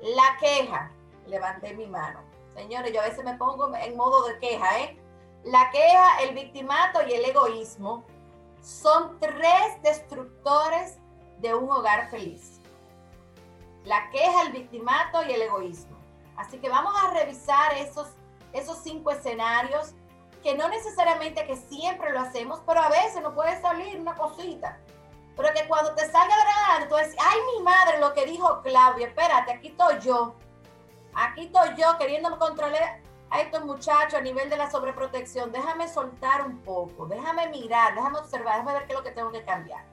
[0.00, 0.90] La queja,
[1.26, 2.20] levanté mi mano.
[2.54, 4.98] Señores, yo a veces me pongo en modo de queja, ¿eh?
[5.44, 8.04] La queja, el victimato y el egoísmo
[8.62, 10.98] son tres destructores
[11.38, 12.60] de un hogar feliz
[13.84, 15.96] la queja, el victimato y el egoísmo.
[16.36, 18.08] Así que vamos a revisar esos,
[18.52, 19.94] esos cinco escenarios
[20.42, 24.78] que no necesariamente que siempre lo hacemos, pero a veces nos puede salir una cosita.
[28.00, 30.34] Lo que dijo Claudia, espérate, aquí estoy yo.
[31.14, 35.52] Aquí estoy yo queriéndome controlar a estos muchachos a nivel de la sobreprotección.
[35.52, 39.30] Déjame soltar un poco, déjame mirar, déjame observar, déjame ver qué es lo que tengo
[39.30, 39.84] que cambiar.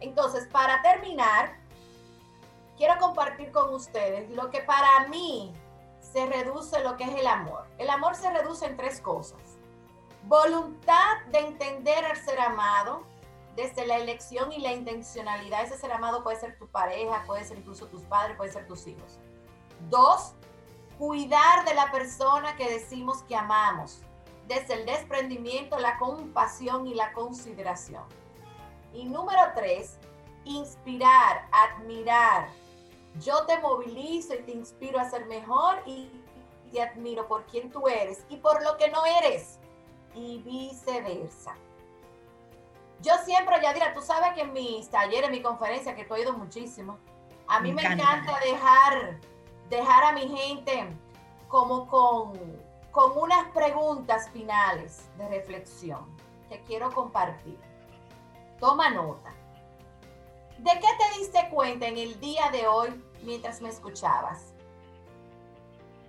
[0.00, 1.56] Entonces, para terminar,
[2.76, 5.54] quiero compartir con ustedes lo que para mí
[6.00, 7.66] se reduce lo que es el amor.
[7.78, 9.40] El amor se reduce en tres cosas.
[10.24, 13.04] Voluntad de entender al ser amado,
[13.56, 15.64] desde la elección y la intencionalidad.
[15.64, 18.86] Ese ser amado puede ser tu pareja, puede ser incluso tus padres, puede ser tus
[18.86, 19.18] hijos.
[19.88, 20.34] Dos,
[20.98, 24.02] cuidar de la persona que decimos que amamos,
[24.46, 28.04] desde el desprendimiento, la compasión y la consideración.
[28.92, 29.98] Y número tres,
[30.44, 32.48] inspirar, admirar,
[33.18, 36.10] Yo te movilizo y te inspiro a ser mejor y
[36.70, 39.58] te admiro por quien tú eres y por lo que no eres
[40.14, 41.56] y viceversa.
[43.00, 46.20] Yo siempre, Yadira, tú sabes que en mis talleres, en mi conferencia, que tú has
[46.20, 46.98] ido muchísimo,
[47.46, 48.38] a mí me, encanta.
[48.40, 49.20] dejar,
[49.68, 50.88] dejar a mi gente
[51.48, 52.32] como con,
[52.90, 56.16] con unas preguntas finales de reflexión
[56.48, 57.58] que quiero compartir.
[58.58, 59.32] Toma nota.
[60.58, 64.54] ¿De qué te diste cuenta en el día de hoy mientras me escuchabas?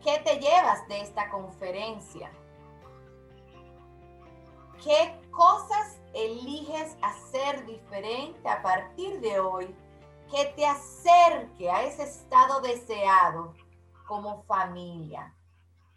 [0.04, 2.32] ¿Qué te llevas de esta conferencia?
[4.82, 9.74] ¿Qué cosas eliges hacer diferente a partir de hoy
[10.32, 13.54] que te acerque a ese estado deseado
[14.08, 15.36] como familia?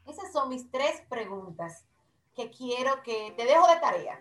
[0.07, 1.87] Esas son mis tres preguntas
[2.35, 4.21] que quiero que te dejo de tarea.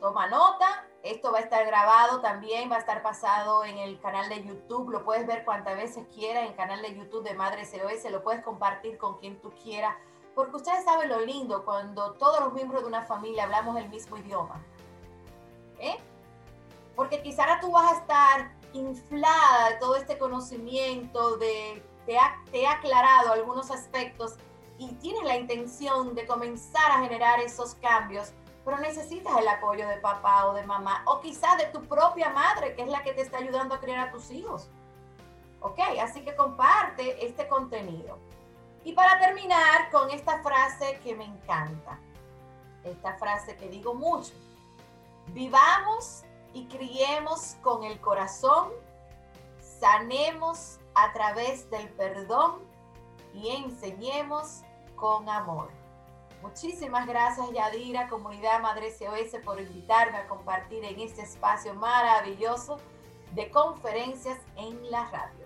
[0.00, 4.28] Toma nota, esto va a estar grabado también, va a estar pasado en el canal
[4.28, 7.64] de YouTube, lo puedes ver cuantas veces quieras en el canal de YouTube de Madre
[7.64, 9.94] SOS, lo puedes compartir con quien tú quieras,
[10.34, 14.16] porque ustedes saben lo lindo cuando todos los miembros de una familia hablamos el mismo
[14.16, 14.62] idioma.
[15.78, 15.96] ¿Eh?
[16.94, 22.66] Porque quizás tú vas a estar inflada de todo este conocimiento, de, te, ha, te
[22.66, 24.34] ha aclarado algunos aspectos
[24.78, 28.32] y tienes la intención de comenzar a generar esos cambios
[28.64, 32.74] pero necesitas el apoyo de papá o de mamá, o quizás de tu propia madre,
[32.74, 34.68] que es la que te está ayudando a criar a tus hijos.
[35.60, 35.78] ¿Ok?
[36.00, 38.18] Así que comparte este contenido.
[38.84, 41.98] Y para terminar con esta frase que me encanta,
[42.84, 44.32] esta frase que digo mucho,
[45.28, 46.22] vivamos
[46.54, 48.70] y criemos con el corazón,
[49.80, 52.62] sanemos a través del perdón
[53.34, 54.62] y enseñemos
[54.96, 55.70] con amor.
[56.42, 62.78] Muchísimas gracias Yadira, comunidad Madre COS, por invitarme a compartir en este espacio maravilloso
[63.32, 65.39] de conferencias en la radio.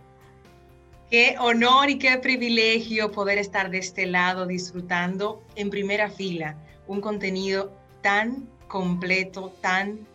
[1.14, 6.58] Qué honor y qué privilegio poder estar de este lado disfrutando en primera fila
[6.88, 10.08] un contenido tan completo, tan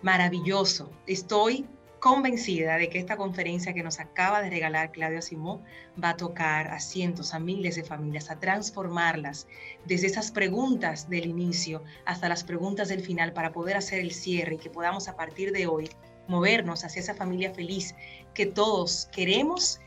[0.00, 0.90] maravilloso.
[1.06, 1.66] Estoy
[2.00, 5.60] convencida de que esta conferencia que nos acaba de regalar Claudia Simón
[6.02, 9.46] va a tocar a cientos, a miles de familias, a transformarlas
[9.84, 14.54] desde esas preguntas del inicio hasta las preguntas del final para poder hacer el cierre
[14.54, 15.90] y que podamos a partir de hoy
[16.26, 17.94] movernos hacia esa familia feliz
[18.32, 19.78] que todos queremos,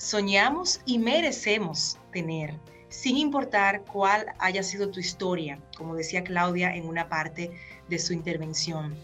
[0.00, 2.54] soñamos y merecemos tener,
[2.88, 7.52] sin importar cuál haya sido tu historia, como decía Claudia en una parte
[7.88, 8.96] de su intervención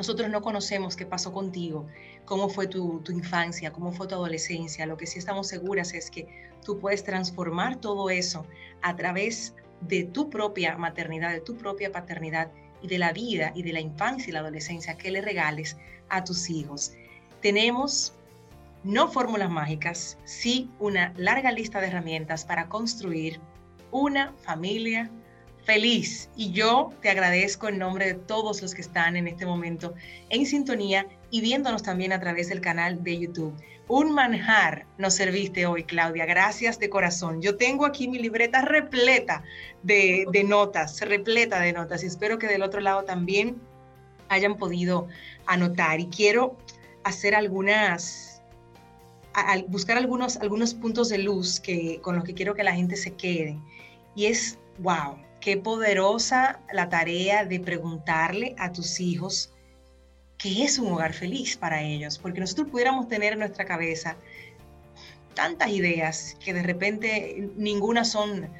[0.00, 1.86] nosotros no conocemos qué pasó contigo,
[2.24, 4.86] cómo fue tu, infancia, cómo fue tu adolescencia.
[4.86, 6.26] Lo que sí estamos seguras es que
[6.64, 8.46] tú puedes transformar todo eso
[8.82, 13.62] a través de tu propia maternidad, de tu propia paternidad y de la vida y
[13.62, 15.76] de la infancia y la adolescencia que le regales
[16.08, 16.92] a tus hijos.
[17.42, 18.14] Tenemos
[18.84, 23.40] no fórmulas mágicas, sí una larga lista de herramientas para construir
[23.90, 25.10] una familia
[25.64, 29.94] feliz y yo te agradezco en nombre de todos los que están en este momento
[30.30, 33.54] en sintonía y viéndonos también a través del canal de YouTube.
[33.92, 36.24] Un manjar nos serviste hoy, Claudia.
[36.24, 37.42] Gracias de corazón.
[37.42, 39.42] Yo tengo aquí mi libreta repleta
[39.82, 43.60] de, notas, repleta de notas y espero que del otro lado también
[44.28, 45.08] hayan podido
[45.46, 45.98] anotar.
[45.98, 46.56] Y quiero
[47.02, 48.29] hacer algunas,
[49.68, 53.12] buscar algunos, algunos puntos de luz que, con los que quiero que la gente se
[53.14, 53.58] quede.
[54.14, 59.50] Y es, wow, Qué poderosa la tarea de preguntarle a tus hijos
[60.36, 64.16] qué es un hogar feliz para ellos, porque nosotros pudiéramos tener en nuestra cabeza
[65.34, 68.50] tantas ideas que de repente ninguna son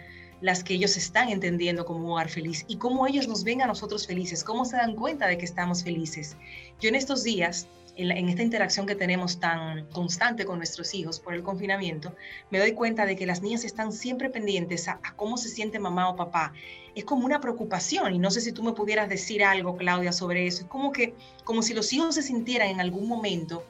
[0.40, 3.66] las que ellos están entendiendo como un hogar feliz y cómo ellos nos ven a
[3.66, 6.36] nosotros felices, cómo se dan cuenta de que estamos felices.
[6.80, 7.66] Yo en estos días
[7.96, 12.14] en, esta interacción que tenemos tan constante con nuestros hijos por el confinamiento,
[12.50, 16.08] me doy cuenta de que las niñas están siempre pendientes a, cómo se siente mamá
[16.08, 16.52] o papá.
[16.94, 20.46] Es como una preocupación y no sé si tú me pudieras decir algo, Claudia, sobre
[20.46, 20.62] eso.
[20.62, 21.14] Es como que,
[21.44, 23.64] como si los hijos se sintieran en algún momento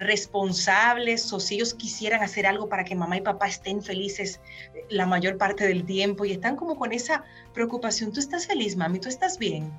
[0.00, 4.40] responsables o si ellos quisieran hacer algo para que mamá y papá estén felices
[4.74, 7.22] eh, la mayor parte del tiempo y están como con esa
[7.52, 8.10] preocupación.
[8.12, 8.98] ¿Tú estás feliz, mami?
[8.98, 9.70] ¿Tú estás bien?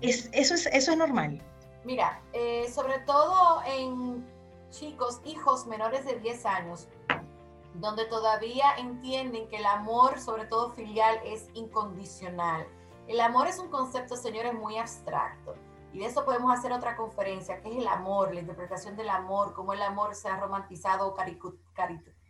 [0.00, 1.40] Es, eso, es, eso es normal.
[1.84, 4.26] Mira, eh, sobre todo en
[4.70, 6.88] chicos, hijos menores de 10 años,
[7.74, 12.66] donde todavía entienden que el amor, sobre todo filial, es incondicional.
[13.06, 15.54] El amor es un concepto, señores, muy abstracto.
[15.92, 19.54] Y de eso podemos hacer otra conferencia, que es el amor, la interpretación del amor,
[19.54, 21.14] cómo el amor se ha romantizado o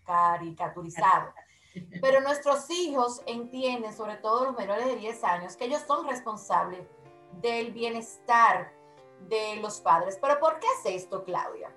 [0.04, 1.32] caricaturizado.
[2.00, 6.86] Pero nuestros hijos entienden, sobre todo los menores de 10 años, que ellos son responsables
[7.32, 8.72] del bienestar
[9.28, 10.18] de los padres.
[10.20, 11.74] Pero ¿por qué es esto, Claudia?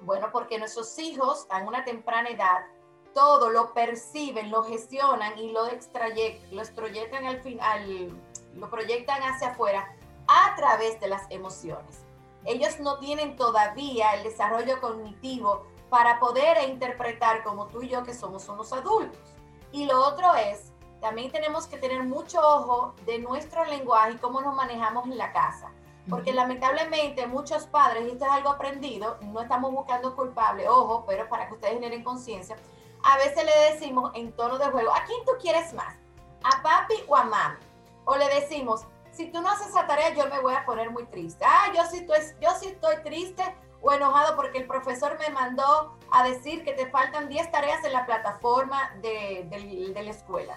[0.00, 2.64] Bueno, porque nuestros hijos a una temprana edad
[3.12, 8.22] todo lo perciben, lo gestionan y lo, lo extroyectan al final,
[8.54, 9.97] lo proyectan hacia afuera
[10.28, 12.04] a través de las emociones.
[12.44, 18.14] Ellos no tienen todavía el desarrollo cognitivo para poder interpretar como tú y yo que
[18.14, 19.18] somos unos adultos.
[19.72, 24.40] Y lo otro es, también tenemos que tener mucho ojo de nuestro lenguaje y cómo
[24.40, 25.72] nos manejamos en la casa.
[26.08, 31.28] Porque lamentablemente muchos padres, y esto es algo aprendido, no estamos buscando culpable, ojo, pero
[31.28, 32.56] para que ustedes generen conciencia,
[33.04, 35.94] a veces le decimos en tono de juego, ¿a quién tú quieres más?
[36.42, 37.56] ¿A papi o a mami?
[38.06, 38.86] O le decimos,
[39.18, 41.44] si tú no haces esa tarea, yo me voy a poner muy triste.
[41.44, 43.42] Ah, yo sí, estoy, yo sí estoy triste
[43.82, 47.94] o enojado porque el profesor me mandó a decir que te faltan 10 tareas en
[47.94, 49.44] la plataforma de,
[49.92, 50.56] de la escuela.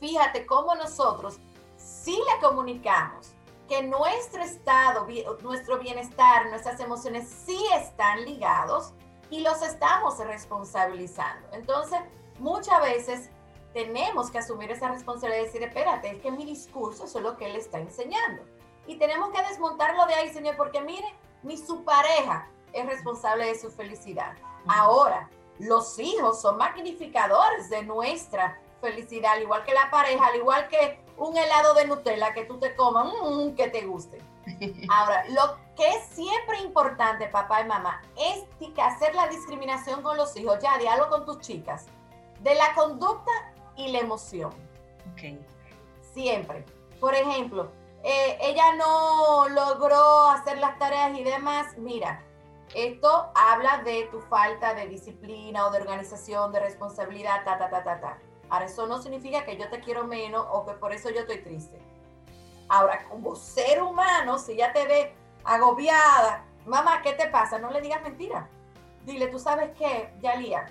[0.00, 1.38] Fíjate cómo nosotros
[1.76, 3.32] sí le comunicamos
[3.68, 5.06] que nuestro estado,
[5.42, 8.94] nuestro bienestar, nuestras emociones sí están ligados
[9.28, 11.46] y los estamos responsabilizando.
[11.52, 12.00] Entonces,
[12.38, 13.30] muchas veces
[13.76, 17.44] tenemos que asumir esa responsabilidad y decir, espérate, es que mi discurso es lo que
[17.44, 18.42] él está enseñando.
[18.86, 21.06] Y tenemos que desmontarlo de ahí, señor, porque mire,
[21.42, 24.32] ni su pareja es responsable de su felicidad.
[24.66, 30.68] Ahora, los hijos son magnificadores de nuestra felicidad, al igual que la pareja, al igual
[30.68, 34.22] que un helado de Nutella que tú te comas, mmm, que te guste.
[34.88, 38.42] Ahora, lo que es siempre importante, papá y mamá, es
[38.82, 41.84] hacer la discriminación con los hijos, ya, diálogo con tus chicas,
[42.40, 43.32] de la conducta
[43.76, 44.52] y la emoción.
[46.14, 46.64] Siempre.
[47.00, 47.70] Por ejemplo,
[48.02, 52.22] eh, ella no logró hacer las tareas y demás, mira,
[52.74, 57.84] esto habla de tu falta de disciplina o de organización, de responsabilidad, ta, ta, ta,
[57.84, 58.18] ta, ta.
[58.48, 61.38] Ahora, eso no significa que yo te quiero menos o que por eso yo estoy
[61.38, 61.80] triste.
[62.68, 65.14] Ahora, como ser humano, si ya te ve
[65.44, 67.58] agobiada, mamá, ¿qué te pasa?
[67.58, 68.48] No le digas mentira.
[69.04, 70.66] Dile, tú sabes qué, Yalía,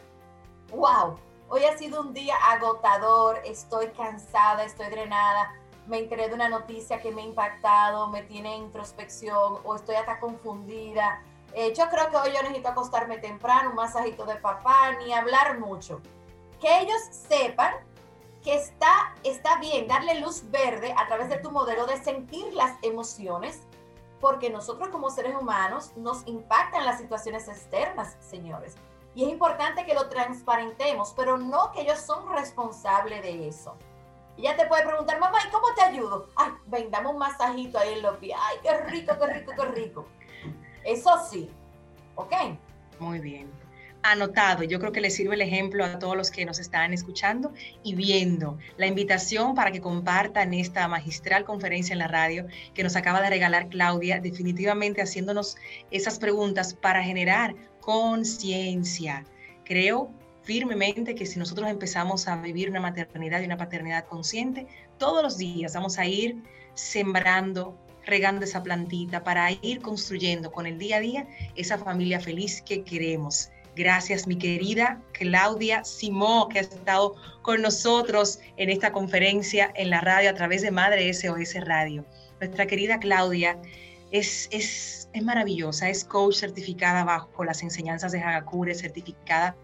[0.72, 1.18] wow,
[1.50, 5.54] hoy ha sido un día agotador, estoy cansada, estoy drenada,
[5.88, 10.20] me enteré de una noticia que me ha impactado, me tiene introspección o estoy hasta
[10.20, 11.22] confundida.
[11.54, 15.60] Eh, yo creo que hoy yo necesito acostarme temprano, un masajito de papá, ni hablar
[15.60, 16.02] mucho
[16.60, 17.74] que ellos sepan
[18.44, 22.78] que está, está bien darle luz verde a través de tu modelo de sentir las
[22.84, 23.62] emociones,
[24.22, 28.76] porque nosotros como seres humanos nos impactan las situaciones externas, señores.
[29.16, 33.78] Y es importante que lo transparentemos, pero no que ellos son responsables de eso.
[34.38, 36.28] Ya te puede preguntar, mamá, ¿y cómo te ayudo?
[36.36, 38.38] Ay, ven, dame un masajito ahí en los pies.
[38.38, 40.08] Ay, qué rico, qué rico, qué rico.
[40.84, 41.50] Eso sí,
[42.16, 42.34] ¿ok?
[43.00, 43.66] Muy bien
[44.06, 44.64] anotado.
[44.64, 47.54] Yo creo que le sirve el ejemplo a todos los que nos están escuchando
[47.84, 48.58] y viendo.
[48.78, 53.30] La invitación para que compartan esta magistral conferencia en la radio que nos acaba de
[53.30, 55.58] regalar Claudia, definitivamente haciéndonos
[55.92, 57.56] esas preguntas para generar
[57.86, 59.24] conciencia.
[59.64, 60.10] Creo
[60.42, 64.66] firmemente que si nosotros empezamos a vivir una maternidad y una paternidad consciente,
[64.98, 66.42] todos los días vamos a ir
[66.74, 72.64] sembrando, regando esa plantita para ir construyendo con el día a día esa familia feliz
[72.64, 73.50] que queremos.
[73.76, 80.02] Gracias, mi querida Claudia Simó, que ha estado con nosotros en esta conferencia en la
[80.02, 82.04] radio a través de Madre SOS Radio.
[82.40, 83.60] Nuestra querida Claudia
[84.18, 89.58] es, es, es maravillosa, es coach certificada bajo las enseñanzas de Hagakure, certificada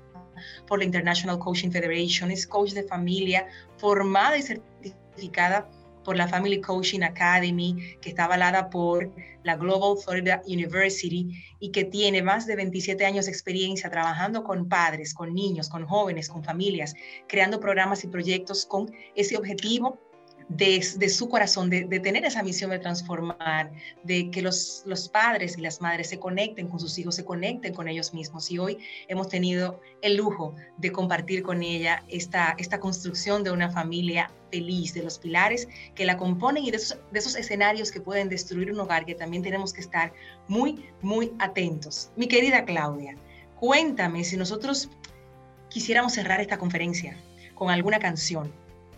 [0.67, 3.47] por la International Coaching Federation, es coach de familia,
[3.77, 5.69] formada y certificada
[6.03, 9.09] por la Family Coaching Academy, que está avalada por
[9.43, 11.29] la Global Florida University
[11.59, 15.85] y que tiene más de 27 años de experiencia trabajando con padres, con niños, con
[15.85, 16.93] jóvenes, con familias,
[17.27, 19.99] creando programas y proyectos con ese objetivo
[20.57, 23.71] de, su corazón, de, tener esa misión de transformar,
[24.03, 27.73] de que los, los padres y las madres se conecten con sus hijos, se conecten
[27.73, 28.51] con ellos mismos.
[28.51, 28.77] Y hoy
[29.07, 34.93] hemos tenido el lujo de compartir con ella esta, esta construcción de una familia feliz,
[34.93, 38.71] de los pilares que la componen y de esos, de esos escenarios que pueden destruir
[38.71, 40.13] un hogar, que también tenemos que estar
[40.47, 42.11] muy, muy atentos.
[42.17, 43.15] Mi querida Claudia,
[43.57, 44.89] cuéntame si nosotros
[45.69, 47.15] quisiéramos cerrar esta conferencia
[47.55, 48.51] con alguna canción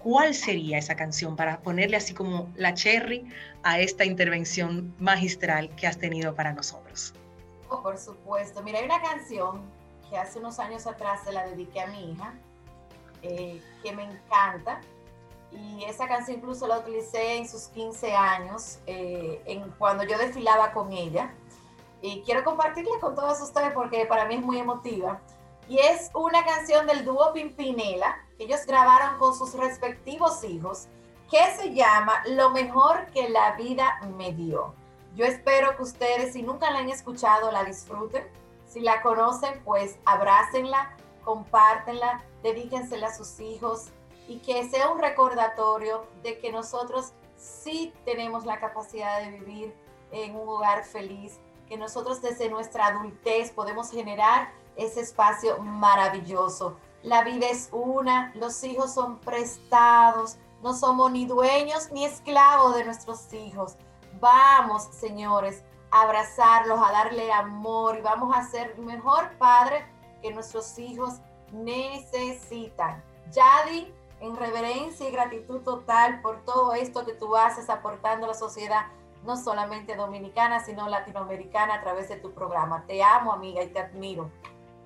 [0.04, 3.26] ¿cuál sería esa canción para ponerle así como la cherry
[3.64, 7.14] a esta intervención magistral que has tenido para nosotros?
[7.70, 8.62] Oh, por supuesto.
[8.62, 9.62] Mira, hay una canción
[10.10, 12.34] que hace unos años atrás se la dediqué a mi hija,
[13.22, 14.82] eh, que me encanta.
[15.52, 19.42] Y esa canción incluso la utilicé en sus 15 años, eh,
[19.78, 21.34] cuando yo desfilaba con ella.
[22.02, 25.22] Y quiero compartirla con todos ustedes porque para mí es muy emotiva.
[25.74, 30.88] Y es una canción del dúo Pimpinela, que ellos grabaron con sus respectivos hijos,
[31.32, 34.76] que se llama Lo mejor que la vida me dio.
[35.16, 38.24] Yo espero que ustedes, si nunca la han escuchado, la disfruten.
[38.68, 43.88] Si la conocen, pues abrácenla, compártenla, dedíquensela a sus hijos
[44.28, 49.76] y que sea un recordatorio de que nosotros sí tenemos la capacidad de vivir
[50.12, 56.78] en un hogar feliz, que nosotros desde nuestra adultez podemos generar ese espacio maravilloso.
[57.02, 62.86] La vida es una, los hijos son prestados, no somos ni dueños ni esclavos de
[62.86, 63.76] nuestros hijos.
[64.20, 69.86] Vamos, señores, a abrazarlos, a darle amor y vamos a ser mejor padre
[70.22, 71.16] que nuestros hijos
[71.52, 73.04] necesitan.
[73.32, 78.34] Yadi, en reverencia y gratitud total por todo esto que tú haces aportando a la
[78.34, 78.86] sociedad,
[79.26, 82.86] no solamente dominicana, sino latinoamericana a través de tu programa.
[82.88, 84.30] Te amo, amiga, y te admiro.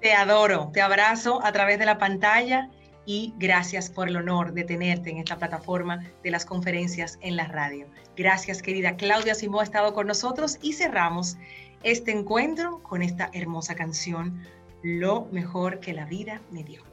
[0.01, 2.69] Te adoro, te abrazo a través de la pantalla
[3.05, 7.47] y gracias por el honor de tenerte en esta plataforma de las conferencias en la
[7.47, 7.87] radio.
[8.15, 11.37] Gracias, querida Claudia Simó, ha estado con nosotros y cerramos
[11.83, 14.43] este encuentro con esta hermosa canción,
[14.83, 16.83] Lo mejor que la vida me dio.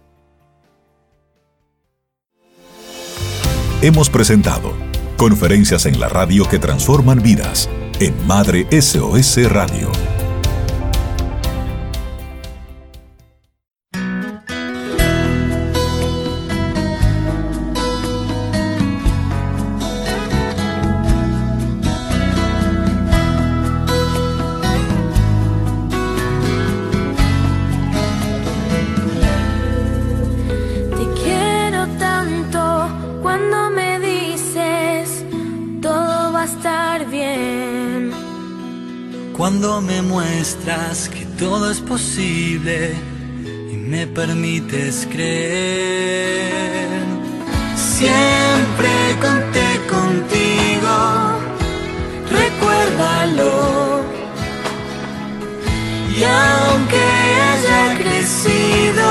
[3.82, 4.72] Hemos presentado
[5.18, 7.68] conferencias en la radio que transforman vidas
[8.00, 10.13] en Madre SOS Radio.
[41.08, 42.92] Que todo es posible
[43.72, 47.02] y me permites creer.
[47.74, 48.90] Siempre
[49.20, 50.94] conté contigo,
[52.30, 54.02] recuérdalo.
[56.14, 57.04] Y aunque
[57.48, 59.08] haya crecido,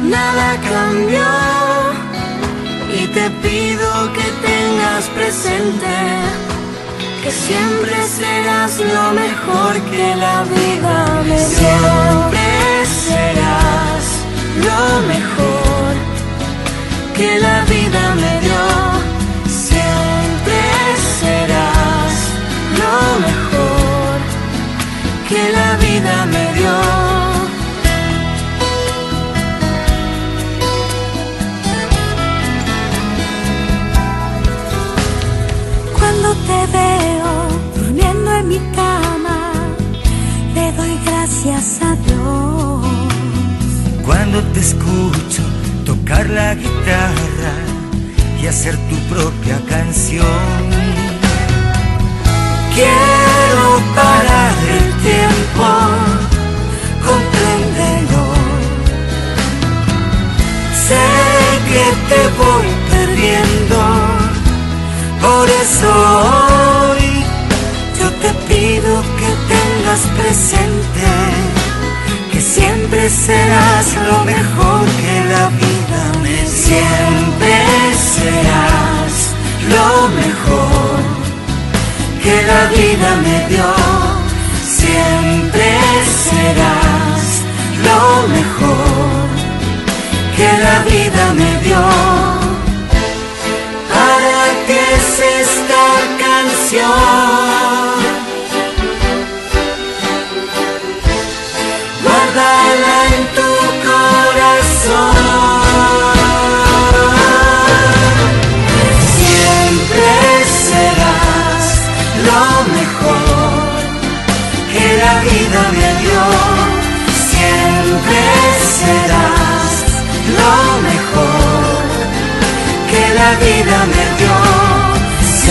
[0.00, 1.77] nada cambió.
[2.90, 5.94] Y te pido que tengas presente
[7.22, 11.48] que siempre serás lo mejor que la vida me dio.
[11.48, 14.04] Siempre serás
[14.66, 15.90] lo mejor
[17.14, 18.64] que la vida me dio.
[19.46, 20.60] Siempre
[21.20, 22.14] serás
[22.80, 24.18] lo mejor
[25.28, 27.07] que la vida me dio.
[36.34, 39.52] Te veo durmiendo en mi cama,
[40.54, 42.86] le doy gracias a Dios.
[44.04, 45.42] Cuando te escucho
[45.84, 47.54] tocar la guitarra
[48.42, 50.60] y hacer tu propia canción,
[52.74, 53.64] quiero
[53.94, 55.66] parar el tiempo,
[57.06, 58.24] compréndelo.
[60.86, 61.04] Sé
[61.70, 64.17] que te voy perdiendo
[65.20, 65.90] por eso
[66.90, 67.24] hoy
[67.98, 71.08] yo te pido que tengas presente
[72.32, 77.54] que siempre serás lo mejor que la vida me Siempre
[78.14, 79.14] serás
[79.68, 80.98] lo mejor
[82.22, 83.74] que la vida me dio.
[84.64, 85.78] Siempre
[86.28, 87.24] serás
[87.86, 89.28] lo mejor
[90.36, 92.17] que la vida me dio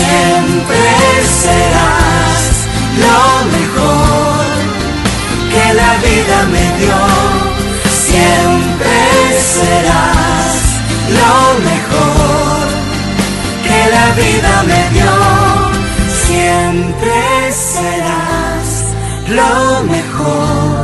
[0.08, 0.84] siempre
[1.44, 2.52] serás
[3.04, 3.20] lo
[3.56, 4.44] mejor
[5.52, 7.00] que la vida me dio.
[8.06, 8.96] Siempre
[9.56, 10.54] serás
[11.18, 11.34] lo
[11.70, 12.66] mejor
[13.66, 15.14] que la vida me dio.
[16.26, 17.18] Siempre
[17.52, 18.66] serás
[19.38, 20.77] lo mejor